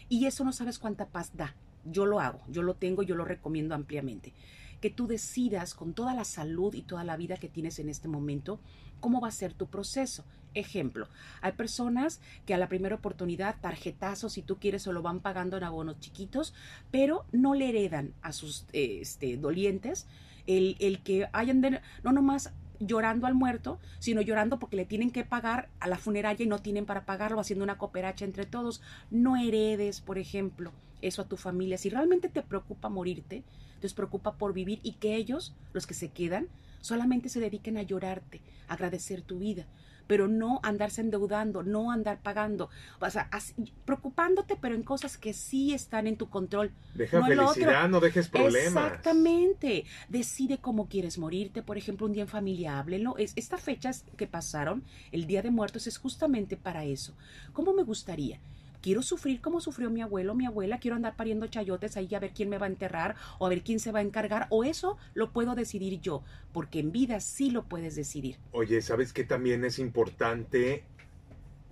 y 0.08 0.26
eso 0.26 0.44
no 0.44 0.52
sabes 0.52 0.78
cuánta 0.78 1.06
paz 1.06 1.32
da. 1.34 1.56
Yo 1.84 2.06
lo 2.06 2.20
hago, 2.20 2.40
yo 2.48 2.62
lo 2.62 2.74
tengo, 2.74 3.02
yo 3.02 3.16
lo 3.16 3.24
recomiendo 3.24 3.74
ampliamente. 3.74 4.32
Que 4.80 4.90
tú 4.90 5.06
decidas 5.06 5.74
con 5.74 5.94
toda 5.94 6.14
la 6.14 6.24
salud 6.24 6.74
y 6.74 6.82
toda 6.82 7.04
la 7.04 7.16
vida 7.16 7.36
que 7.36 7.48
tienes 7.48 7.78
en 7.78 7.88
este 7.88 8.08
momento, 8.08 8.60
cómo 9.00 9.20
va 9.20 9.28
a 9.28 9.32
ser 9.32 9.52
tu 9.52 9.66
proceso. 9.66 10.24
Ejemplo, 10.52 11.08
hay 11.42 11.52
personas 11.52 12.20
que 12.44 12.54
a 12.54 12.58
la 12.58 12.68
primera 12.68 12.96
oportunidad, 12.96 13.56
tarjetazos, 13.60 14.32
si 14.32 14.42
tú 14.42 14.58
quieres, 14.58 14.82
se 14.82 14.92
lo 14.92 15.02
van 15.02 15.20
pagando 15.20 15.56
en 15.56 15.64
abonos 15.64 16.00
chiquitos, 16.00 16.54
pero 16.90 17.24
no 17.30 17.54
le 17.54 17.68
heredan 17.68 18.14
a 18.22 18.32
sus 18.32 18.66
este, 18.72 19.36
dolientes 19.36 20.08
el, 20.46 20.76
el 20.80 21.02
que 21.02 21.28
hayan 21.32 21.60
de, 21.60 21.80
no 22.02 22.12
nomás 22.12 22.52
llorando 22.80 23.26
al 23.26 23.34
muerto, 23.34 23.78
sino 23.98 24.22
llorando 24.22 24.58
porque 24.58 24.76
le 24.76 24.86
tienen 24.86 25.10
que 25.10 25.24
pagar 25.24 25.68
a 25.78 25.86
la 25.86 25.98
funeraria 25.98 26.44
y 26.44 26.48
no 26.48 26.58
tienen 26.58 26.86
para 26.86 27.04
pagarlo, 27.04 27.40
haciendo 27.40 27.62
una 27.62 27.78
cooperacha 27.78 28.24
entre 28.24 28.46
todos. 28.46 28.80
No 29.10 29.36
heredes, 29.36 30.00
por 30.00 30.18
ejemplo, 30.18 30.72
eso 31.02 31.22
a 31.22 31.28
tu 31.28 31.36
familia. 31.36 31.78
Si 31.78 31.88
realmente 31.90 32.28
te 32.28 32.42
preocupa 32.42 32.88
morirte, 32.88 33.42
te 33.80 33.88
preocupa 33.90 34.36
por 34.36 34.52
vivir 34.52 34.80
y 34.82 34.92
que 34.94 35.16
ellos, 35.16 35.54
los 35.72 35.86
que 35.86 35.94
se 35.94 36.08
quedan, 36.10 36.48
solamente 36.80 37.28
se 37.28 37.40
dediquen 37.40 37.76
a 37.76 37.82
llorarte, 37.82 38.40
a 38.68 38.74
agradecer 38.74 39.22
tu 39.22 39.38
vida, 39.38 39.66
pero 40.06 40.28
no 40.28 40.60
andarse 40.62 41.02
endeudando, 41.02 41.62
no 41.62 41.90
andar 41.92 42.20
pagando, 42.20 42.68
o 43.00 43.10
sea, 43.10 43.28
así- 43.30 43.54
preocupándote, 43.84 44.56
pero 44.60 44.74
en 44.74 44.82
cosas 44.82 45.16
que 45.16 45.32
sí 45.32 45.72
están 45.72 46.06
en 46.06 46.16
tu 46.16 46.28
control. 46.28 46.72
Deja 46.94 47.20
no 47.20 47.26
felicidad, 47.26 47.88
no 47.88 48.00
dejes 48.00 48.28
problemas. 48.28 48.86
Exactamente. 48.86 49.84
Decide 50.08 50.58
cómo 50.58 50.88
quieres 50.88 51.18
morirte, 51.18 51.62
por 51.62 51.78
ejemplo, 51.78 52.06
un 52.06 52.12
día 52.12 52.22
en 52.22 52.28
familia, 52.28 52.78
háblenlo. 52.78 53.16
Es, 53.18 53.32
estas 53.36 53.60
fechas 53.60 54.04
que 54.16 54.26
pasaron, 54.26 54.82
el 55.12 55.26
Día 55.26 55.42
de 55.42 55.50
Muertos, 55.50 55.86
es 55.86 55.98
justamente 55.98 56.56
para 56.56 56.84
eso. 56.84 57.14
¿Cómo 57.52 57.72
me 57.72 57.82
gustaría? 57.84 58.40
Quiero 58.80 59.02
sufrir 59.02 59.40
como 59.40 59.60
sufrió 59.60 59.90
mi 59.90 60.00
abuelo, 60.00 60.34
mi 60.34 60.46
abuela, 60.46 60.78
quiero 60.78 60.96
andar 60.96 61.16
pariendo 61.16 61.46
chayotes 61.46 61.96
ahí 61.96 62.14
a 62.14 62.18
ver 62.18 62.32
quién 62.32 62.48
me 62.48 62.58
va 62.58 62.66
a 62.66 62.70
enterrar 62.70 63.16
o 63.38 63.46
a 63.46 63.48
ver 63.48 63.62
quién 63.62 63.78
se 63.78 63.92
va 63.92 63.98
a 63.98 64.02
encargar, 64.02 64.46
o 64.50 64.64
eso 64.64 64.96
lo 65.14 65.32
puedo 65.32 65.54
decidir 65.54 66.00
yo, 66.00 66.22
porque 66.52 66.80
en 66.80 66.92
vida 66.92 67.20
sí 67.20 67.50
lo 67.50 67.64
puedes 67.64 67.94
decidir. 67.94 68.38
Oye, 68.52 68.80
¿sabes 68.82 69.12
qué 69.12 69.24
también 69.24 69.64
es 69.64 69.78
importante 69.78 70.84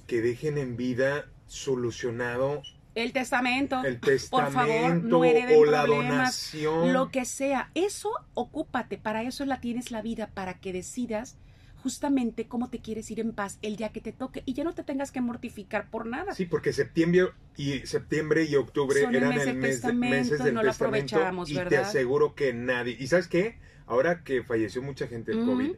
que 0.07 0.21
dejen 0.23 0.59
en 0.59 0.77
vida 0.77 1.27
solucionado 1.47 2.63
El 2.95 3.13
testamento. 3.13 3.83
el 3.85 3.99
Por 3.99 4.11
testamento 4.11 4.53
favor, 4.53 5.05
no 5.05 5.25
hereden 5.25 5.59
o 5.61 5.65
la 5.65 5.83
problemas, 5.83 6.53
donación? 6.53 6.93
Lo 6.93 7.11
que 7.11 7.25
sea, 7.25 7.71
eso 7.75 8.11
ocúpate, 8.35 8.99
para 8.99 9.23
eso 9.23 9.45
la 9.45 9.61
tienes 9.61 9.91
la 9.91 10.03
vida, 10.03 10.31
para 10.35 10.55
que 10.55 10.73
decidas 10.73 11.39
justamente 11.83 12.47
cómo 12.49 12.69
te 12.71 12.81
quieres 12.81 13.11
ir 13.11 13.21
en 13.21 13.33
paz 13.33 13.59
el 13.63 13.77
día 13.77 13.91
que 13.91 14.01
te 14.01 14.13
toque 14.13 14.43
y 14.47 14.55
ya 14.55 14.65
no 14.65 14.75
te 14.75 14.83
tengas 14.83 15.13
que 15.13 15.21
mortificar 15.21 15.91
por 15.91 16.07
nada. 16.07 16.35
Sí, 16.35 16.45
porque 16.47 16.73
septiembre 16.73 17.29
y 17.57 17.81
septiembre 17.87 18.45
y 18.45 18.55
octubre 18.57 19.01
Son 19.01 19.15
el 19.15 19.23
eran 19.23 19.33
el 19.33 19.55
mes 19.57 19.83
de- 19.83 19.93
meses 19.93 20.43
del 20.43 20.55
no 20.55 20.63
lo 20.63 20.71
aprovechamos, 20.71 21.51
y 21.51 21.55
te 21.55 21.79
aseguro 21.79 22.35
que 22.35 22.53
nadie. 22.53 22.97
¿Y 22.99 23.07
sabes 23.07 23.29
qué? 23.29 23.59
Ahora 23.87 24.23
que 24.23 24.43
falleció 24.43 24.83
mucha 24.83 25.07
gente 25.07 25.33
del. 25.33 25.45
COVID, 25.47 25.73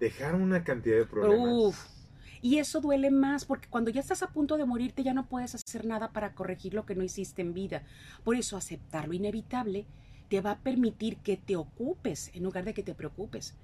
dejaron 0.00 0.42
una 0.42 0.64
cantidad 0.64 0.96
de 0.96 1.06
problemas. 1.06 1.48
Uf. 1.52 1.86
Y 2.42 2.58
eso 2.58 2.80
duele 2.80 3.10
más 3.10 3.44
porque 3.44 3.68
cuando 3.68 3.90
ya 3.90 4.00
estás 4.00 4.22
a 4.22 4.28
punto 4.28 4.56
de 4.56 4.66
morirte 4.66 5.02
ya 5.02 5.14
no 5.14 5.26
puedes 5.26 5.54
hacer 5.54 5.84
nada 5.86 6.12
para 6.12 6.32
corregir 6.34 6.74
lo 6.74 6.84
que 6.86 6.94
no 6.94 7.02
hiciste 7.02 7.42
en 7.42 7.54
vida. 7.54 7.82
Por 8.24 8.36
eso 8.36 8.56
aceptar 8.56 9.08
lo 9.08 9.14
inevitable 9.14 9.86
te 10.28 10.40
va 10.40 10.52
a 10.52 10.58
permitir 10.58 11.16
que 11.18 11.36
te 11.36 11.56
ocupes 11.56 12.30
en 12.34 12.42
lugar 12.42 12.64
de 12.64 12.74
que 12.74 12.82
te 12.82 12.94
preocupes. 12.94 13.54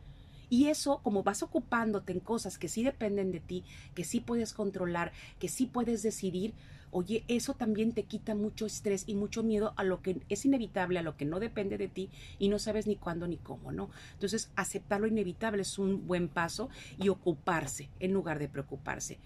Y 0.52 0.68
eso, 0.68 1.00
como 1.02 1.22
vas 1.22 1.42
ocupándote 1.42 2.12
en 2.12 2.20
cosas 2.20 2.58
que 2.58 2.68
sí 2.68 2.84
dependen 2.84 3.32
de 3.32 3.40
ti, 3.40 3.64
que 3.94 4.04
sí 4.04 4.20
puedes 4.20 4.52
controlar, 4.52 5.10
que 5.38 5.48
sí 5.48 5.64
puedes 5.64 6.02
decidir, 6.02 6.52
oye, 6.90 7.24
eso 7.26 7.54
también 7.54 7.92
te 7.92 8.02
quita 8.02 8.34
mucho 8.34 8.66
estrés 8.66 9.04
y 9.06 9.14
mucho 9.14 9.42
miedo 9.42 9.72
a 9.76 9.82
lo 9.82 10.02
que 10.02 10.20
es 10.28 10.44
inevitable, 10.44 10.98
a 10.98 11.02
lo 11.02 11.16
que 11.16 11.24
no 11.24 11.40
depende 11.40 11.78
de 11.78 11.88
ti 11.88 12.10
y 12.38 12.50
no 12.50 12.58
sabes 12.58 12.86
ni 12.86 12.96
cuándo 12.96 13.26
ni 13.26 13.38
cómo, 13.38 13.72
¿no? 13.72 13.88
Entonces, 14.12 14.50
aceptar 14.54 15.00
lo 15.00 15.06
inevitable 15.06 15.62
es 15.62 15.78
un 15.78 16.06
buen 16.06 16.28
paso 16.28 16.68
y 16.98 17.08
ocuparse 17.08 17.88
en 17.98 18.12
lugar 18.12 18.38
de 18.38 18.50
preocuparse. 18.50 19.20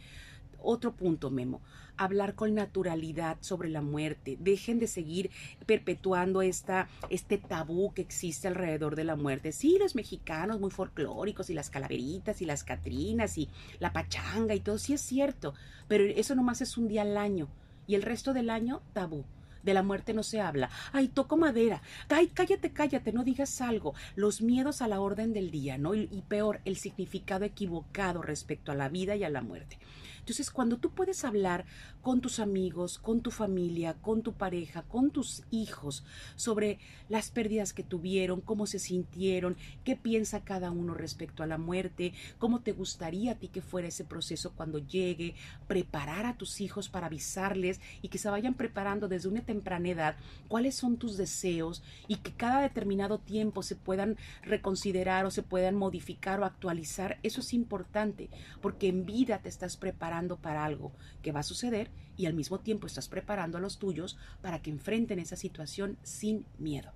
Otro 0.63 0.95
punto, 0.95 1.33
Memo, 1.33 1.61
hablar 1.97 2.35
con 2.35 2.55
naturalidad 2.55 3.37
sobre 3.41 3.69
la 3.69 3.83
muerte. 3.83 4.37
Dejen 4.41 4.79
de 4.79 4.87
seguir 4.87 5.31
perpetuando 5.67 6.43
esta, 6.43 6.89
este 7.11 7.39
tabú 7.39 7.93
que 7.93 8.03
existe 8.03 8.49
alrededor 8.49 8.97
de 8.97 9.05
la 9.05 9.17
muerte. 9.17 9.53
Sí, 9.53 9.77
los 9.79 9.95
mexicanos 9.95 10.61
muy 10.61 10.71
folclóricos 10.71 11.51
y 11.51 11.55
las 11.55 11.71
calaveritas 11.71 12.43
y 12.43 12.47
las 12.47 12.65
catrinas 12.65 13.39
y 13.39 13.49
la 13.79 13.93
pachanga 13.93 14.55
y 14.55 14.61
todo, 14.61 14.79
sí 14.79 14.95
es 14.95 15.01
cierto, 15.01 15.55
pero 15.89 16.05
eso 16.05 16.35
nomás 16.35 16.61
es 16.61 16.77
un 16.77 16.89
día 16.89 17.03
al 17.03 17.17
año 17.17 17.49
y 17.87 17.95
el 17.95 18.03
resto 18.03 18.33
del 18.33 18.51
año 18.51 18.83
tabú. 18.93 19.25
De 19.63 19.75
la 19.75 19.83
muerte 19.83 20.15
no 20.15 20.23
se 20.23 20.41
habla. 20.41 20.71
Ay, 20.93 21.09
toco 21.09 21.37
madera. 21.37 21.83
Ay, 22.09 22.29
cállate, 22.29 22.73
cállate, 22.73 23.13
no 23.13 23.25
digas 23.25 23.61
algo. 23.61 23.95
Los 24.15 24.41
miedos 24.41 24.81
a 24.81 24.87
la 24.87 25.01
orden 25.01 25.33
del 25.33 25.51
día, 25.51 25.77
¿no? 25.77 25.97
Y, 25.97 26.09
y 26.13 26.23
peor, 26.23 26.61
el 26.65 26.77
significado 26.77 27.45
equivocado 27.45 28.23
respecto 28.23 28.71
a 28.71 28.77
la 28.77 28.89
vida 28.89 29.17
y 29.17 29.25
a 29.25 29.29
la 29.29 29.43
muerte. 29.43 29.81
Entonces, 30.27 30.51
cuando 30.51 30.79
tú 30.79 30.91
puedes 30.91 31.25
hablar 31.25 31.67
con 32.03 32.21
tus 32.21 32.41
amigos, 32.41 32.99
con 32.99 33.21
tu 33.21 33.31
familia, 33.31 33.95
con 34.03 34.23
tu 34.23 34.33
pareja, 34.33 34.83
con 34.83 35.13
tus 35.13 35.45
hijos 35.53 36.03
sobre 36.35 36.81
las 37.09 37.31
pérdidas 37.31 37.73
que 37.73 37.85
tuvieron, 37.85 38.41
cómo 38.41 38.67
se 38.67 38.81
sintieron, 38.81 39.57
qué 39.85 39.95
piensa 39.95 40.43
cada 40.43 40.73
uno 40.73 40.95
respecto 40.95 41.45
a 41.45 41.47
la 41.47 41.59
muerte, 41.59 42.13
cómo 42.39 42.59
te 42.59 42.73
gustaría 42.73 43.31
a 43.31 43.35
ti 43.37 43.47
que 43.47 43.63
fuera 43.63 43.87
ese 43.87 44.03
proceso 44.03 44.51
cuando 44.57 44.81
llegue, 44.81 45.37
preparar 45.69 46.27
a 46.27 46.37
tus 46.37 46.61
hijos 46.61 46.89
para 46.89 47.07
avisarles 47.07 47.81
y 48.03 48.09
que 48.09 48.19
se 48.19 48.29
vayan 48.29 48.55
preparando 48.55 49.07
desde 49.07 49.29
una 49.29 49.43
temprana 49.43 49.91
edad 49.91 50.17
cuáles 50.49 50.75
son 50.75 50.97
tus 50.97 51.17
deseos 51.17 51.85
y 52.09 52.17
que 52.17 52.33
cada 52.33 52.63
determinado 52.63 53.19
tiempo 53.19 53.63
se 53.63 53.77
puedan 53.77 54.17
reconsiderar 54.43 55.25
o 55.25 55.31
se 55.31 55.45
puedan 55.45 55.77
modificar 55.77 56.41
o 56.41 56.45
actualizar, 56.45 57.21
eso 57.23 57.43
es 57.43 57.53
importante, 57.53 58.29
porque 58.61 58.89
en 58.89 59.07
vida 59.07 59.39
te 59.39 59.49
estás 59.49 59.77
preparando 59.77 60.16
para 60.37 60.65
algo 60.65 60.93
que 61.23 61.33
va 61.33 61.41
a 61.41 61.45
suceder 61.45 61.91
y 62.17 62.27
al 62.27 62.35
mismo 62.35 62.59
tiempo 62.61 62.87
estás 62.87 63.09
preparando 63.09 63.59
a 63.59 63.61
los 63.61 63.79
tuyos 63.79 64.19
para 64.43 64.63
que 64.63 64.71
enfrenten 64.71 65.19
esa 65.19 65.37
situación 65.37 65.99
sin 66.03 66.47
miedo. 66.59 66.91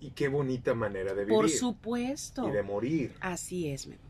Y 0.00 0.10
qué 0.10 0.28
bonita 0.28 0.74
manera 0.74 1.12
de 1.14 1.24
vivir. 1.24 1.34
Por 1.34 1.48
supuesto. 1.50 2.48
Y 2.48 2.52
de 2.52 2.62
morir. 2.62 3.14
Así 3.20 3.68
es, 3.68 3.86
Memo. 3.86 4.00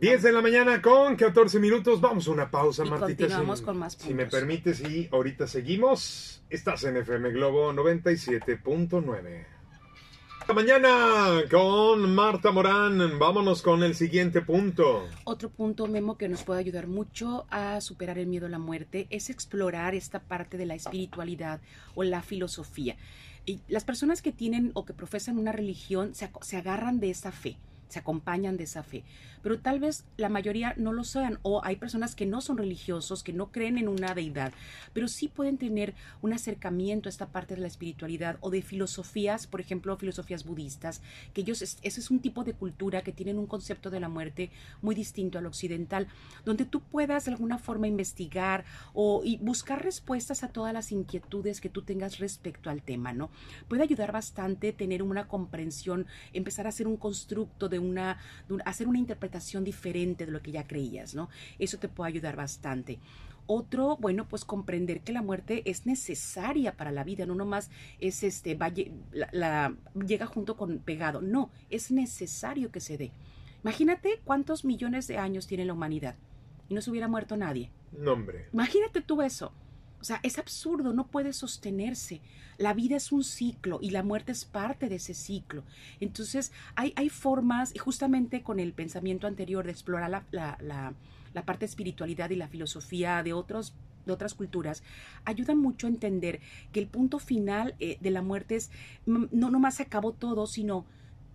10 0.00 0.22
de 0.22 0.32
la 0.32 0.40
mañana 0.40 0.80
con 0.80 1.16
14 1.16 1.58
minutos. 1.58 2.00
Vamos 2.00 2.28
a 2.28 2.30
una 2.30 2.50
pausa, 2.50 2.84
Y 2.84 2.90
Martita. 2.90 3.06
continuamos 3.24 3.58
si, 3.58 3.64
con 3.64 3.78
más 3.78 3.94
Si 3.94 4.14
me 4.14 4.24
puntos. 4.24 4.40
permites, 4.40 4.80
y 4.80 5.08
ahorita 5.10 5.46
seguimos. 5.48 6.42
Estás 6.50 6.84
en 6.84 6.98
FM 6.98 7.30
Globo 7.32 7.72
97.9. 7.72 9.57
Mañana 10.54 11.42
con 11.50 12.14
Marta 12.14 12.50
Morán. 12.50 13.18
Vámonos 13.18 13.60
con 13.60 13.82
el 13.82 13.94
siguiente 13.94 14.40
punto. 14.40 15.06
Otro 15.24 15.50
punto, 15.50 15.86
Memo, 15.86 16.16
que 16.16 16.28
nos 16.28 16.42
puede 16.42 16.60
ayudar 16.60 16.86
mucho 16.86 17.46
a 17.50 17.80
superar 17.82 18.18
el 18.18 18.26
miedo 18.26 18.46
a 18.46 18.48
la 18.48 18.58
muerte 18.58 19.06
es 19.10 19.28
explorar 19.28 19.94
esta 19.94 20.20
parte 20.20 20.56
de 20.56 20.64
la 20.64 20.74
espiritualidad 20.74 21.60
o 21.94 22.02
la 22.02 22.22
filosofía. 22.22 22.96
Y 23.44 23.60
las 23.68 23.84
personas 23.84 24.22
que 24.22 24.32
tienen 24.32 24.72
o 24.74 24.84
que 24.84 24.94
profesan 24.94 25.38
una 25.38 25.52
religión 25.52 26.14
se, 26.14 26.30
se 26.40 26.56
agarran 26.56 26.98
de 26.98 27.10
esa 27.10 27.30
fe, 27.30 27.58
se 27.88 27.98
acompañan 27.98 28.56
de 28.56 28.64
esa 28.64 28.82
fe. 28.82 29.04
Pero 29.42 29.60
tal 29.60 29.80
vez 29.80 30.04
la 30.16 30.28
mayoría 30.28 30.74
no 30.76 30.92
lo 30.92 31.04
sean 31.04 31.38
o 31.42 31.64
hay 31.64 31.76
personas 31.76 32.14
que 32.14 32.26
no 32.26 32.40
son 32.40 32.58
religiosos, 32.58 33.22
que 33.22 33.32
no 33.32 33.50
creen 33.50 33.78
en 33.78 33.88
una 33.88 34.14
deidad, 34.14 34.52
pero 34.92 35.08
sí 35.08 35.28
pueden 35.28 35.58
tener 35.58 35.94
un 36.22 36.32
acercamiento 36.32 37.08
a 37.08 37.10
esta 37.10 37.28
parte 37.28 37.54
de 37.54 37.60
la 37.60 37.66
espiritualidad 37.68 38.38
o 38.40 38.50
de 38.50 38.62
filosofías, 38.62 39.46
por 39.46 39.60
ejemplo, 39.60 39.96
filosofías 39.96 40.44
budistas, 40.44 41.02
que 41.32 41.42
ellos, 41.42 41.62
ese 41.62 41.78
es 41.82 42.10
un 42.10 42.20
tipo 42.20 42.44
de 42.44 42.54
cultura 42.54 43.02
que 43.02 43.12
tienen 43.12 43.38
un 43.38 43.46
concepto 43.46 43.90
de 43.90 44.00
la 44.00 44.08
muerte 44.08 44.50
muy 44.82 44.94
distinto 44.94 45.38
al 45.38 45.46
occidental, 45.46 46.08
donde 46.44 46.64
tú 46.64 46.80
puedas 46.80 47.24
de 47.24 47.32
alguna 47.32 47.58
forma 47.58 47.86
investigar 47.86 48.64
o 48.92 49.22
y 49.24 49.36
buscar 49.38 49.82
respuestas 49.82 50.42
a 50.42 50.48
todas 50.48 50.72
las 50.72 50.92
inquietudes 50.92 51.60
que 51.60 51.68
tú 51.68 51.82
tengas 51.82 52.18
respecto 52.18 52.70
al 52.70 52.82
tema, 52.82 53.12
¿no? 53.12 53.30
Puede 53.68 53.82
ayudar 53.82 54.12
bastante 54.12 54.72
tener 54.72 55.02
una 55.02 55.28
comprensión, 55.28 56.06
empezar 56.32 56.66
a 56.66 56.70
hacer 56.70 56.86
un 56.86 56.96
constructo 56.96 57.68
de 57.68 57.77
una, 57.78 58.18
hacer 58.64 58.88
una 58.88 58.98
interpretación 58.98 59.64
diferente 59.64 60.26
de 60.26 60.32
lo 60.32 60.42
que 60.42 60.52
ya 60.52 60.66
creías, 60.66 61.14
¿no? 61.14 61.28
Eso 61.58 61.78
te 61.78 61.88
puede 61.88 62.08
ayudar 62.08 62.36
bastante. 62.36 62.98
Otro, 63.46 63.96
bueno, 63.96 64.28
pues 64.28 64.44
comprender 64.44 65.00
que 65.00 65.12
la 65.12 65.22
muerte 65.22 65.62
es 65.64 65.86
necesaria 65.86 66.76
para 66.76 66.92
la 66.92 67.02
vida, 67.02 67.24
no 67.24 67.34
nomás 67.34 67.70
es 67.98 68.22
este, 68.22 68.54
va, 68.54 68.70
la, 69.10 69.74
llega 70.06 70.26
junto 70.26 70.56
con 70.56 70.80
pegado, 70.80 71.22
no, 71.22 71.50
es 71.70 71.90
necesario 71.90 72.70
que 72.70 72.80
se 72.80 72.98
dé. 72.98 73.12
Imagínate 73.64 74.20
cuántos 74.24 74.66
millones 74.66 75.06
de 75.06 75.16
años 75.16 75.46
tiene 75.46 75.64
la 75.64 75.72
humanidad 75.72 76.16
y 76.68 76.74
no 76.74 76.82
se 76.82 76.90
hubiera 76.90 77.08
muerto 77.08 77.38
nadie. 77.38 77.70
No, 77.92 78.12
hombre. 78.12 78.48
Imagínate 78.52 79.00
tú 79.00 79.22
eso. 79.22 79.52
O 80.00 80.04
sea, 80.04 80.20
es 80.22 80.38
absurdo, 80.38 80.92
no 80.92 81.06
puede 81.06 81.32
sostenerse. 81.32 82.20
La 82.56 82.74
vida 82.74 82.96
es 82.96 83.12
un 83.12 83.24
ciclo 83.24 83.78
y 83.82 83.90
la 83.90 84.02
muerte 84.02 84.32
es 84.32 84.44
parte 84.44 84.88
de 84.88 84.96
ese 84.96 85.14
ciclo. 85.14 85.64
Entonces, 86.00 86.52
hay, 86.76 86.92
hay 86.96 87.08
formas, 87.08 87.74
y 87.74 87.78
justamente 87.78 88.42
con 88.42 88.60
el 88.60 88.72
pensamiento 88.72 89.26
anterior 89.26 89.64
de 89.64 89.72
explorar 89.72 90.10
la, 90.10 90.24
la, 90.30 90.94
la, 91.32 91.42
parte 91.44 91.60
de 91.60 91.66
espiritualidad 91.66 92.30
y 92.30 92.36
la 92.36 92.48
filosofía 92.48 93.22
de 93.22 93.32
otros 93.32 93.74
de 94.06 94.14
otras 94.14 94.32
culturas, 94.32 94.82
ayudan 95.26 95.58
mucho 95.58 95.86
a 95.86 95.90
entender 95.90 96.40
que 96.72 96.80
el 96.80 96.86
punto 96.86 97.18
final 97.18 97.74
eh, 97.78 97.98
de 98.00 98.10
la 98.10 98.22
muerte 98.22 98.56
es 98.56 98.70
no 99.04 99.28
nomás 99.50 99.74
se 99.74 99.82
acabó 99.82 100.12
todo, 100.12 100.46
sino 100.46 100.86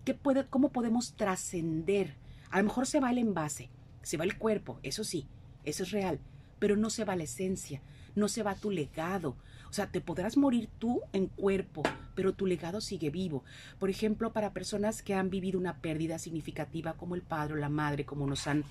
que 0.04 0.13
puede, 0.13 0.45
cómo 0.47 0.69
podemos 0.69 1.13
trascender. 1.13 2.15
A 2.49 2.58
lo 2.58 2.65
mejor 2.65 2.86
se 2.86 2.99
va 2.99 3.12
el 3.12 3.17
envase, 3.17 3.69
se 4.02 4.17
va 4.17 4.26
el 4.26 4.38
cuerpo, 4.38 4.80
eso 4.84 5.04
sí, 5.04 5.26
eso 5.63 5.84
es 5.84 5.91
real, 5.91 6.19
pero 6.60 6.76
no 6.76 6.89
se 6.89 7.06
va 7.06 7.15
la 7.15 7.23
esencia, 7.23 7.82
no 8.15 8.28
se 8.28 8.43
va 8.43 8.56
tu 8.56 8.71
legado. 8.71 9.36
O 9.69 9.73
sea, 9.73 9.88
te 9.88 10.02
podrás 10.02 10.38
morir 10.38 10.69
tú 10.78 11.02
en 11.13 11.28
cuerpo, 11.28 11.82
pero 12.13 12.34
tu 12.34 12.45
legado 12.45 12.80
sigue 12.80 13.10
vivo. 13.10 13.43
Por 13.80 13.89
ejemplo, 13.89 14.32
para 14.32 14.54
personas 14.54 15.02
que 15.02 15.15
han 15.15 15.30
vivido 15.30 15.60
una 15.60 15.78
pérdida 15.78 16.19
significativa 16.19 16.93
como 16.93 17.15
el 17.15 17.23
padre 17.23 17.56
o 17.56 17.58
la 17.58 17.69
madre, 17.69 18.06
como 18.06 18.28
nos 18.28 18.45
han 18.45 18.65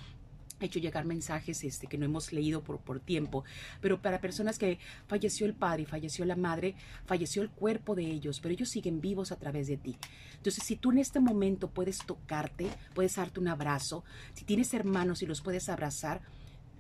hecho 0.65 0.79
llegar 0.79 1.05
mensajes 1.05 1.65
este, 1.65 1.87
que 1.87 1.99
no 1.99 2.05
hemos 2.05 2.33
leído 2.33 2.63
por, 2.63 2.79
por 2.79 3.01
tiempo, 3.01 3.45
pero 3.81 4.01
para 4.01 4.21
personas 4.21 4.59
que 4.59 4.79
falleció 5.07 5.47
el 5.47 5.55
padre 5.55 5.83
y 5.83 5.87
falleció 5.87 6.25
la 6.25 6.37
madre, 6.37 6.75
falleció 7.05 7.43
el 7.43 7.51
cuerpo 7.51 7.95
de 7.95 8.05
ellos, 8.05 8.41
pero 8.41 8.55
ellos 8.55 8.69
siguen 8.69 9.01
vivos 9.01 9.33
a 9.33 9.37
través 9.37 9.67
de 9.67 9.77
ti. 9.77 9.97
Entonces, 10.37 10.65
si 10.65 10.77
tú 10.77 10.93
en 10.93 10.99
este 10.99 11.21
momento 11.21 11.69
puedes 11.69 11.99
tocarte, 11.99 12.69
puedes 12.95 13.17
darte 13.17 13.41
un 13.41 13.49
abrazo, 13.49 14.05
si 14.35 14.45
tienes 14.45 14.73
hermanos 14.75 15.23
y 15.23 15.27
los 15.27 15.41
puedes 15.41 15.69
abrazar, 15.69 16.23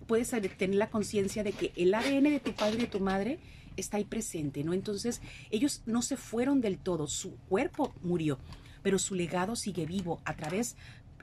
puedes 0.07 0.31
tener 0.31 0.77
la 0.77 0.91
conciencia 0.91 1.43
de 1.43 1.53
que 1.53 1.73
el 1.77 1.95
ADN 1.95 2.25
de 2.25 2.41
tu 2.41 2.53
padre 2.53 2.77
y 2.77 2.81
de 2.83 2.87
tu 2.87 3.01
madre 3.01 3.39
está 3.77 3.97
ahí 3.97 4.05
presente, 4.05 4.65
¿no? 4.65 4.73
Entonces, 4.73 5.23
ellos 5.51 5.83
no 5.87 6.03
se 6.03 6.17
fueron 6.17 6.61
del 6.61 6.79
todo, 6.79 7.07
su 7.07 7.37
cuerpo 7.49 7.95
murió, 8.03 8.39
pero 8.83 8.99
su 8.99 9.15
legado 9.15 9.57
sigue 9.57 9.87
vivo 9.87 10.21
a 10.25 10.37
través 10.37 10.77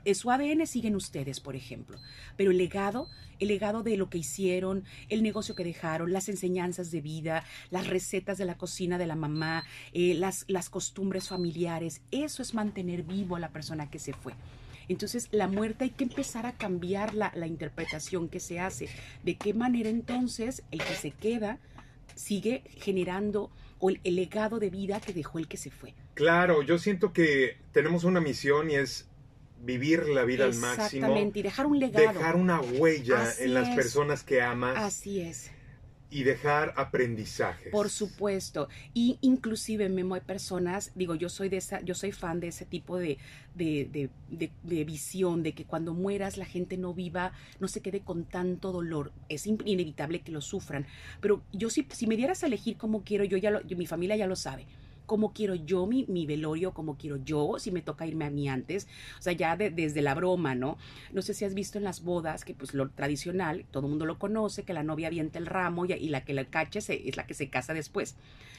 eh, 0.04 0.14
su 0.14 0.30
ADN 0.30 0.66
siguen 0.66 0.96
ustedes, 0.96 1.40
por 1.40 1.56
ejemplo, 1.56 1.98
pero 2.36 2.50
el 2.50 2.56
legado, 2.56 3.08
el 3.38 3.48
legado 3.48 3.82
de 3.82 3.98
lo 3.98 4.08
que 4.08 4.18
hicieron, 4.18 4.84
el 5.10 5.22
negocio 5.22 5.54
que 5.54 5.64
dejaron, 5.64 6.12
las 6.12 6.28
enseñanzas 6.28 6.90
de 6.90 7.02
vida, 7.02 7.44
las 7.70 7.86
recetas 7.86 8.38
de 8.38 8.46
la 8.46 8.56
cocina 8.56 8.96
de 8.96 9.06
la 9.06 9.16
mamá, 9.16 9.64
eh, 9.92 10.14
las, 10.14 10.46
las 10.48 10.70
costumbres 10.70 11.28
familiares, 11.28 12.00
eso 12.10 12.40
es 12.40 12.54
mantener 12.54 13.02
vivo 13.02 13.36
a 13.36 13.40
la 13.40 13.50
persona 13.50 13.90
que 13.90 13.98
se 13.98 14.14
fue. 14.14 14.32
Entonces, 14.90 15.28
la 15.30 15.46
muerte 15.46 15.84
hay 15.84 15.90
que 15.90 16.02
empezar 16.02 16.46
a 16.46 16.52
cambiar 16.52 17.14
la, 17.14 17.30
la 17.36 17.46
interpretación 17.46 18.28
que 18.28 18.40
se 18.40 18.58
hace. 18.58 18.88
¿De 19.22 19.36
qué 19.36 19.54
manera 19.54 19.88
entonces 19.88 20.64
el 20.72 20.82
que 20.82 20.94
se 20.94 21.12
queda 21.12 21.60
sigue 22.16 22.64
generando 22.76 23.52
el, 23.80 24.00
el 24.02 24.16
legado 24.16 24.58
de 24.58 24.68
vida 24.68 25.00
que 25.00 25.12
dejó 25.12 25.38
el 25.38 25.46
que 25.46 25.56
se 25.58 25.70
fue? 25.70 25.94
Claro, 26.14 26.62
yo 26.62 26.76
siento 26.76 27.12
que 27.12 27.56
tenemos 27.70 28.02
una 28.02 28.20
misión 28.20 28.68
y 28.68 28.74
es 28.74 29.08
vivir 29.62 30.08
la 30.08 30.24
vida 30.24 30.44
al 30.44 30.56
máximo. 30.56 30.86
Exactamente, 30.86 31.38
y 31.38 31.42
dejar 31.42 31.66
un 31.66 31.78
legado. 31.78 32.12
Dejar 32.12 32.34
una 32.34 32.60
huella 32.60 33.32
en 33.38 33.54
las 33.54 33.74
personas 33.76 34.24
que 34.24 34.42
amas. 34.42 34.76
Así 34.76 35.20
es 35.20 35.52
y 36.10 36.24
dejar 36.24 36.74
aprendizajes. 36.76 37.70
Por 37.70 37.88
supuesto. 37.88 38.68
Y 38.94 39.18
inclusive, 39.20 39.88
Memo, 39.88 40.14
hay 40.16 40.20
personas, 40.20 40.90
digo, 40.94 41.14
yo 41.14 41.28
soy 41.28 41.48
de 41.48 41.58
esa, 41.58 41.80
yo 41.82 41.94
soy 41.94 42.12
fan 42.12 42.40
de 42.40 42.48
ese 42.48 42.66
tipo 42.66 42.98
de, 42.98 43.18
de, 43.54 44.10
de, 44.28 44.84
visión, 44.84 45.42
de 45.42 45.52
que 45.52 45.64
cuando 45.64 45.94
mueras 45.94 46.36
la 46.36 46.44
gente 46.44 46.76
no 46.76 46.94
viva, 46.94 47.32
no 47.60 47.68
se 47.68 47.80
quede 47.80 48.00
con 48.00 48.24
tanto 48.24 48.72
dolor. 48.72 49.12
Es 49.28 49.46
inevitable 49.46 50.20
que 50.20 50.32
lo 50.32 50.40
sufran. 50.40 50.86
Pero 51.20 51.42
yo 51.52 51.70
si, 51.70 51.86
si 51.90 52.06
me 52.06 52.16
dieras 52.16 52.42
a 52.42 52.46
elegir 52.46 52.76
cómo 52.76 53.04
quiero, 53.04 53.24
yo 53.24 53.36
ya 53.36 53.50
lo, 53.50 53.60
mi 53.76 53.86
familia 53.86 54.16
ya 54.16 54.26
lo 54.26 54.36
sabe 54.36 54.66
cómo 55.10 55.32
quiero 55.32 55.56
yo 55.56 55.86
mi, 55.86 56.06
mi, 56.06 56.24
velorio, 56.24 56.72
cómo 56.72 56.96
quiero 56.96 57.16
yo, 57.16 57.56
si 57.58 57.72
me 57.72 57.82
toca 57.82 58.06
irme 58.06 58.26
a 58.26 58.30
mí 58.30 58.48
antes, 58.48 58.86
o 59.18 59.22
sea, 59.22 59.32
ya 59.32 59.56
desde 59.56 60.02
la 60.02 60.14
broma, 60.14 60.54
¿no? 60.54 60.78
No 61.12 61.20
sé 61.20 61.34
si 61.34 61.44
has 61.44 61.52
visto 61.52 61.78
en 61.78 61.82
las 61.82 62.04
bodas 62.04 62.44
que 62.44 62.54
pues 62.54 62.74
lo 62.74 62.90
tradicional, 62.90 63.64
todo 63.72 63.86
el 63.86 63.90
mundo 63.90 64.06
lo 64.06 64.20
conoce, 64.20 64.62
que 64.62 64.72
la 64.72 64.84
novia 64.84 65.08
avienta 65.08 65.40
el 65.40 65.46
ramo 65.46 65.84
y, 65.84 65.94
y 65.94 66.10
la 66.10 66.24
que 66.24 66.32
la 66.32 66.44
cache 66.44 66.78
es 66.78 67.16
la 67.16 67.26
que 67.26 67.34
se 67.34 67.50
casa 67.50 67.74
después. 67.74 68.14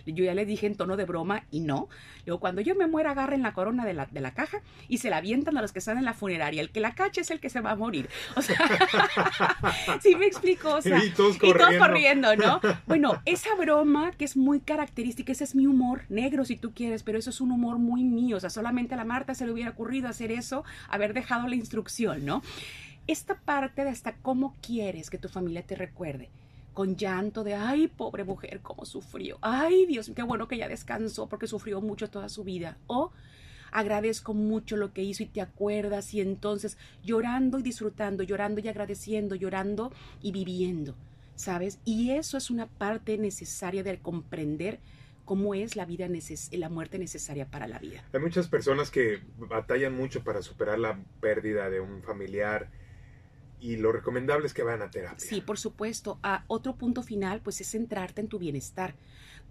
Yo 0.06 0.24
ya 0.24 0.34
le 0.34 0.46
dije 0.46 0.68
en 0.68 0.76
tono 0.76 0.98
de 0.98 1.06
broma 1.06 1.44
y 1.52 1.60
no. 1.60 1.90
Luego, 2.26 2.40
cuando 2.40 2.62
yo 2.62 2.76
me 2.76 2.88
muera, 2.88 3.12
agarren 3.12 3.42
la 3.42 3.54
corona 3.54 3.86
de 3.86 3.94
la, 3.94 4.06
de 4.08 4.22
la 4.22 4.34
caja 4.34 4.62
y 4.88 4.98
se 4.98 5.10
la 5.10 5.18
avientan 5.18 5.58
a 5.58 5.62
los 5.62 5.72
que 5.72 5.80
están 5.80 5.98
en 5.98 6.06
la 6.06 6.14
funeraria. 6.14 6.62
El 6.62 6.72
que 6.72 6.80
la 6.80 6.96
cache 6.96 7.22
es 7.22 7.32
el 7.32 7.40
que 7.40 7.50
se 7.50 7.62
va 7.62 7.72
a 7.72 7.76
morir. 7.76 8.10
O 8.36 8.42
sea, 8.42 8.58
sí 10.02 10.16
me 10.16 10.26
explico. 10.26 10.76
O 10.76 10.82
sea, 10.82 11.04
y 11.04 11.10
todos 11.12 11.38
corriendo. 11.38 11.64
Y 11.64 11.78
todos 11.78 11.88
corriendo, 11.88 12.36
¿no? 12.36 12.62
Bueno, 12.88 13.22
esa 13.26 13.54
broma 13.56 14.12
que 14.12 14.26
es 14.26 14.38
muy 14.38 14.60
característica, 14.60 15.32
ese 15.32 15.44
es 15.44 15.56
mi 15.56 15.68
humor 15.68 16.04
negro, 16.10 16.40
si 16.45 16.56
tú 16.56 16.73
quieres, 16.73 17.04
pero 17.04 17.17
eso 17.17 17.30
es 17.30 17.41
un 17.41 17.51
humor 17.51 17.77
muy 17.77 18.04
mío. 18.04 18.38
O 18.38 18.39
sea, 18.39 18.49
solamente 18.49 18.93
a 18.93 18.97
la 18.97 19.06
Marta 19.06 19.36
se 19.36 19.45
le 19.45 19.51
hubiera 19.51 19.71
ocurrido 19.71 20.08
hacer 20.08 20.32
eso, 20.32 20.63
haber 20.89 21.13
dejado 21.13 21.47
la 21.47 21.56
instrucción, 21.56 22.25
¿no? 22.25 22.41
Esta 23.08 23.36
parte 23.36 23.84
de 23.84 23.89
hasta 23.89 24.15
cómo 24.17 24.56
quieres 24.62 25.10
que 25.10 25.17
tu 25.17 25.27
familia 25.27 25.63
te 25.63 25.75
recuerde 25.75 26.30
con 26.73 26.95
llanto 26.95 27.43
de, 27.43 27.54
ay, 27.56 27.88
pobre 27.88 28.23
mujer, 28.23 28.62
cómo 28.62 28.86
sufrió. 28.86 29.38
Ay, 29.41 29.86
Dios, 29.86 30.12
qué 30.15 30.23
bueno 30.23 30.47
que 30.47 30.58
ya 30.58 30.67
descansó 30.67 31.27
porque 31.27 31.47
sufrió 31.47 31.82
mucho 31.82 32.10
toda 32.10 32.30
su 32.30 32.43
vida. 32.43 32.77
O 32.88 33.12
agradezco 33.71 34.34
mucho 34.34 34.77
lo 34.77 34.93
que 34.93 35.04
hizo 35.04 35.23
y 35.23 35.27
te 35.27 35.41
acuerdas 35.41 36.13
y 36.13 36.21
entonces 36.21 36.77
llorando 37.04 37.60
y 37.60 37.63
disfrutando, 37.63 38.23
llorando 38.23 38.62
y 38.62 38.67
agradeciendo, 38.67 39.36
llorando 39.36 39.91
y 40.21 40.32
viviendo, 40.32 40.95
¿sabes? 41.36 41.80
Y 41.86 42.12
eso 42.12 42.38
es 42.38 42.49
una 42.49 42.67
parte 42.67 43.17
necesaria 43.17 43.84
de 43.84 43.97
comprender 43.99 44.80
cómo 45.32 45.56
es 45.56 45.78
la 45.78 45.86
vida 45.86 46.10
la 46.58 46.67
muerte 46.67 47.00
necesaria 47.00 47.50
para 47.50 47.65
la 47.65 47.80
vida. 47.80 48.04
Hay 48.12 48.20
muchas 48.20 48.50
personas 48.50 48.91
que 48.91 49.22
batallan 49.38 49.96
mucho 49.96 50.26
para 50.26 50.41
superar 50.41 50.78
la 50.78 51.00
pérdida 51.22 51.70
de 51.70 51.80
un 51.80 52.04
familiar 52.04 52.70
y 53.62 53.78
lo 53.78 53.94
recomendable 53.94 54.46
es 54.48 54.54
que 54.54 54.62
vayan 54.62 54.82
a 54.82 54.91
terapia. 54.91 55.26
Sí, 55.26 55.39
por 55.39 55.58
supuesto. 55.58 56.20
Ah, 56.22 56.44
otro 56.48 56.76
punto 56.76 57.02
final, 57.02 57.39
pues 57.39 57.62
es 57.62 57.72
centrarte 57.72 58.20
en 58.20 58.28
tu 58.28 58.39
bienestar. 58.39 58.96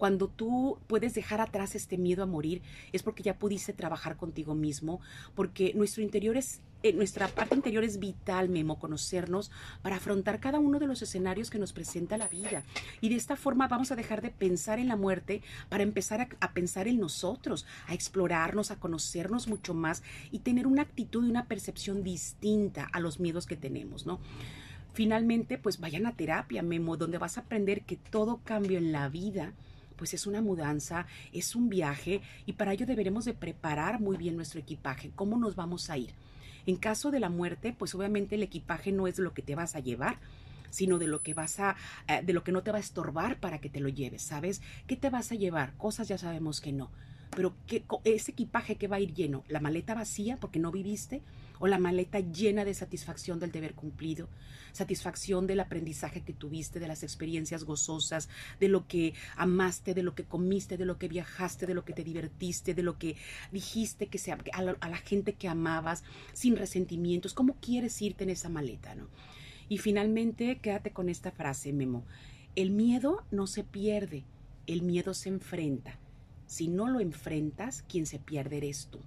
Cuando 0.01 0.29
tú 0.29 0.79
puedes 0.87 1.13
dejar 1.13 1.41
atrás 1.41 1.75
este 1.75 1.95
miedo 1.95 2.23
a 2.23 2.25
morir, 2.25 2.63
es 2.91 3.03
porque 3.03 3.21
ya 3.21 3.37
pudiste 3.37 3.71
trabajar 3.71 4.17
contigo 4.17 4.55
mismo, 4.55 4.99
porque 5.35 5.73
nuestro 5.75 6.01
interior 6.01 6.37
es 6.37 6.59
eh, 6.81 6.91
nuestra 6.93 7.27
parte 7.27 7.53
interior 7.53 7.83
es 7.83 7.99
vital, 7.99 8.49
Memo, 8.49 8.79
conocernos 8.79 9.51
para 9.83 9.97
afrontar 9.97 10.39
cada 10.39 10.57
uno 10.57 10.79
de 10.79 10.87
los 10.87 11.03
escenarios 11.03 11.51
que 11.51 11.59
nos 11.59 11.71
presenta 11.71 12.17
la 12.17 12.27
vida. 12.27 12.63
Y 12.99 13.09
de 13.09 13.15
esta 13.15 13.35
forma 13.35 13.67
vamos 13.67 13.91
a 13.91 13.95
dejar 13.95 14.23
de 14.23 14.31
pensar 14.31 14.79
en 14.79 14.87
la 14.87 14.95
muerte 14.95 15.43
para 15.69 15.83
empezar 15.83 16.19
a, 16.21 16.29
a 16.39 16.51
pensar 16.51 16.87
en 16.87 16.99
nosotros, 16.99 17.67
a 17.85 17.93
explorarnos, 17.93 18.71
a 18.71 18.79
conocernos 18.79 19.47
mucho 19.47 19.75
más 19.75 20.01
y 20.31 20.39
tener 20.39 20.65
una 20.65 20.81
actitud 20.81 21.23
y 21.23 21.29
una 21.29 21.45
percepción 21.45 22.01
distinta 22.01 22.89
a 22.91 22.99
los 22.99 23.19
miedos 23.19 23.45
que 23.45 23.55
tenemos, 23.55 24.07
¿no? 24.07 24.19
Finalmente, 24.93 25.59
pues 25.59 25.79
vayan 25.79 26.07
a 26.07 26.15
terapia, 26.15 26.63
Memo, 26.63 26.97
donde 26.97 27.19
vas 27.19 27.37
a 27.37 27.41
aprender 27.41 27.83
que 27.83 27.97
todo 27.97 28.41
cambio 28.43 28.79
en 28.79 28.91
la 28.91 29.07
vida 29.07 29.53
pues 30.01 30.15
es 30.15 30.25
una 30.25 30.41
mudanza, 30.41 31.05
es 31.31 31.55
un 31.55 31.69
viaje 31.69 32.21
y 32.47 32.53
para 32.53 32.73
ello 32.73 32.87
deberemos 32.87 33.23
de 33.23 33.35
preparar 33.35 34.01
muy 34.01 34.17
bien 34.17 34.35
nuestro 34.35 34.59
equipaje, 34.59 35.11
cómo 35.13 35.37
nos 35.37 35.55
vamos 35.55 35.91
a 35.91 35.97
ir. 35.99 36.15
En 36.65 36.75
caso 36.75 37.11
de 37.11 37.19
la 37.19 37.29
muerte, 37.29 37.75
pues 37.77 37.93
obviamente 37.93 38.33
el 38.33 38.41
equipaje 38.41 38.91
no 38.91 39.05
es 39.05 39.19
lo 39.19 39.35
que 39.35 39.43
te 39.43 39.53
vas 39.53 39.75
a 39.75 39.79
llevar, 39.79 40.17
sino 40.71 40.97
de 40.97 41.05
lo 41.05 41.21
que 41.21 41.35
vas 41.35 41.59
a, 41.59 41.75
eh, 42.07 42.23
de 42.25 42.33
lo 42.33 42.43
que 42.43 42.51
no 42.51 42.63
te 42.63 42.71
va 42.71 42.79
a 42.79 42.81
estorbar 42.81 43.39
para 43.39 43.61
que 43.61 43.69
te 43.69 43.79
lo 43.79 43.89
lleves, 43.89 44.23
¿sabes? 44.23 44.63
¿Qué 44.87 44.95
te 44.95 45.11
vas 45.11 45.31
a 45.31 45.35
llevar? 45.35 45.77
Cosas 45.77 46.07
ya 46.07 46.17
sabemos 46.17 46.61
que 46.61 46.71
no. 46.71 46.89
Pero 47.35 47.55
¿qué, 47.65 47.83
ese 48.03 48.31
equipaje 48.31 48.75
que 48.75 48.87
va 48.87 48.97
a 48.97 48.99
ir 48.99 49.13
lleno, 49.13 49.43
la 49.47 49.59
maleta 49.59 49.93
vacía 49.93 50.37
porque 50.37 50.59
no 50.59 50.71
viviste 50.71 51.21
o 51.59 51.67
la 51.67 51.77
maleta 51.77 52.19
llena 52.19 52.65
de 52.65 52.73
satisfacción 52.73 53.39
del 53.39 53.51
deber 53.51 53.75
cumplido, 53.75 54.29
satisfacción 54.71 55.45
del 55.45 55.59
aprendizaje 55.59 56.21
que 56.21 56.33
tuviste, 56.33 56.79
de 56.79 56.87
las 56.87 57.03
experiencias 57.03 57.63
gozosas, 57.63 58.29
de 58.59 58.67
lo 58.67 58.87
que 58.87 59.13
amaste, 59.37 59.93
de 59.93 60.01
lo 60.01 60.15
que 60.15 60.25
comiste, 60.25 60.75
de 60.75 60.85
lo 60.85 60.97
que 60.97 61.07
viajaste, 61.07 61.67
de 61.67 61.75
lo 61.75 61.85
que 61.85 61.93
te 61.93 62.03
divertiste, 62.03 62.73
de 62.73 62.81
lo 62.81 62.97
que 62.97 63.15
dijiste 63.51 64.07
que 64.07 64.17
sea 64.17 64.39
a, 64.53 64.61
la, 64.63 64.75
a 64.79 64.89
la 64.89 64.97
gente 64.97 65.33
que 65.33 65.47
amabas, 65.47 66.03
sin 66.33 66.55
resentimientos. 66.55 67.35
¿Cómo 67.35 67.55
quieres 67.61 68.01
irte 68.01 68.23
en 68.23 68.31
esa 68.31 68.49
maleta, 68.49 68.95
no? 68.95 69.07
Y 69.69 69.77
finalmente, 69.77 70.59
quédate 70.59 70.91
con 70.91 71.09
esta 71.09 71.31
frase, 71.31 71.71
Memo. 71.71 72.03
El 72.55 72.71
miedo 72.71 73.23
no 73.31 73.47
se 73.47 73.63
pierde, 73.63 74.25
el 74.67 74.81
miedo 74.81 75.13
se 75.13 75.29
enfrenta. 75.29 75.97
Si 76.51 76.67
no 76.67 76.89
lo 76.89 76.99
enfrentas, 76.99 77.81
quien 77.83 78.05
se 78.05 78.19
pierde 78.19 78.57
eres 78.57 78.89
tú. 78.91 78.99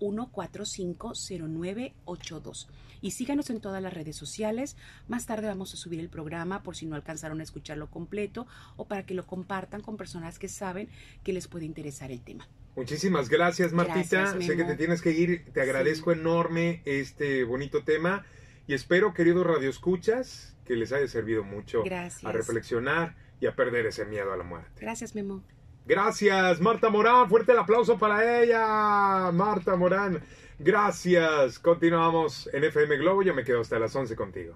669-145-0982. 0.00 2.68
Y 3.00 3.12
síganos 3.12 3.50
en 3.50 3.60
todas 3.60 3.82
las 3.82 3.92
redes 3.92 4.16
sociales. 4.16 4.76
Más 5.06 5.26
tarde 5.26 5.46
vamos 5.46 5.74
a 5.74 5.76
subir 5.76 6.00
el 6.00 6.08
programa 6.08 6.62
por 6.62 6.76
si 6.76 6.86
no 6.86 6.96
alcanzaron 6.96 7.40
a 7.40 7.44
escucharlo 7.44 7.90
completo 7.90 8.46
o 8.76 8.86
para 8.86 9.06
que 9.06 9.14
lo 9.14 9.26
compartan 9.26 9.80
con 9.80 9.96
personas 9.96 10.38
que 10.38 10.48
saben 10.48 10.88
que 11.22 11.32
les 11.32 11.48
puede 11.48 11.64
interesar 11.64 12.10
el 12.10 12.22
tema. 12.22 12.48
Muchísimas 12.76 13.28
gracias, 13.28 13.72
Martita. 13.72 14.40
sé 14.40 14.56
que 14.56 14.64
te 14.64 14.76
tienes 14.76 15.02
que 15.02 15.10
ir. 15.10 15.44
Te 15.52 15.60
agradezco 15.60 16.12
enorme 16.12 16.82
este 16.84 17.44
bonito 17.44 17.82
tema 17.82 18.24
y 18.68 18.74
espero, 18.74 19.14
queridos 19.14 19.46
radioescuchas, 19.46 20.54
que 20.64 20.76
les 20.76 20.92
haya 20.92 21.08
servido 21.08 21.42
mucho 21.42 21.82
a 22.22 22.32
reflexionar 22.32 23.16
y 23.40 23.46
a 23.46 23.56
perder 23.56 23.86
ese 23.86 24.04
miedo 24.04 24.32
a 24.32 24.36
la 24.36 24.44
muerte. 24.44 24.80
Gracias, 24.80 25.14
Memo. 25.14 25.42
Gracias, 25.88 26.60
Marta 26.60 26.90
Morán. 26.90 27.30
Fuerte 27.30 27.52
el 27.52 27.58
aplauso 27.58 27.96
para 27.96 28.42
ella, 28.42 29.32
Marta 29.32 29.74
Morán. 29.74 30.22
Gracias. 30.58 31.58
Continuamos 31.58 32.46
en 32.52 32.64
FM 32.64 32.98
Globo. 32.98 33.22
Yo 33.22 33.32
me 33.32 33.42
quedo 33.42 33.62
hasta 33.62 33.78
las 33.78 33.96
11 33.96 34.14
contigo. 34.14 34.54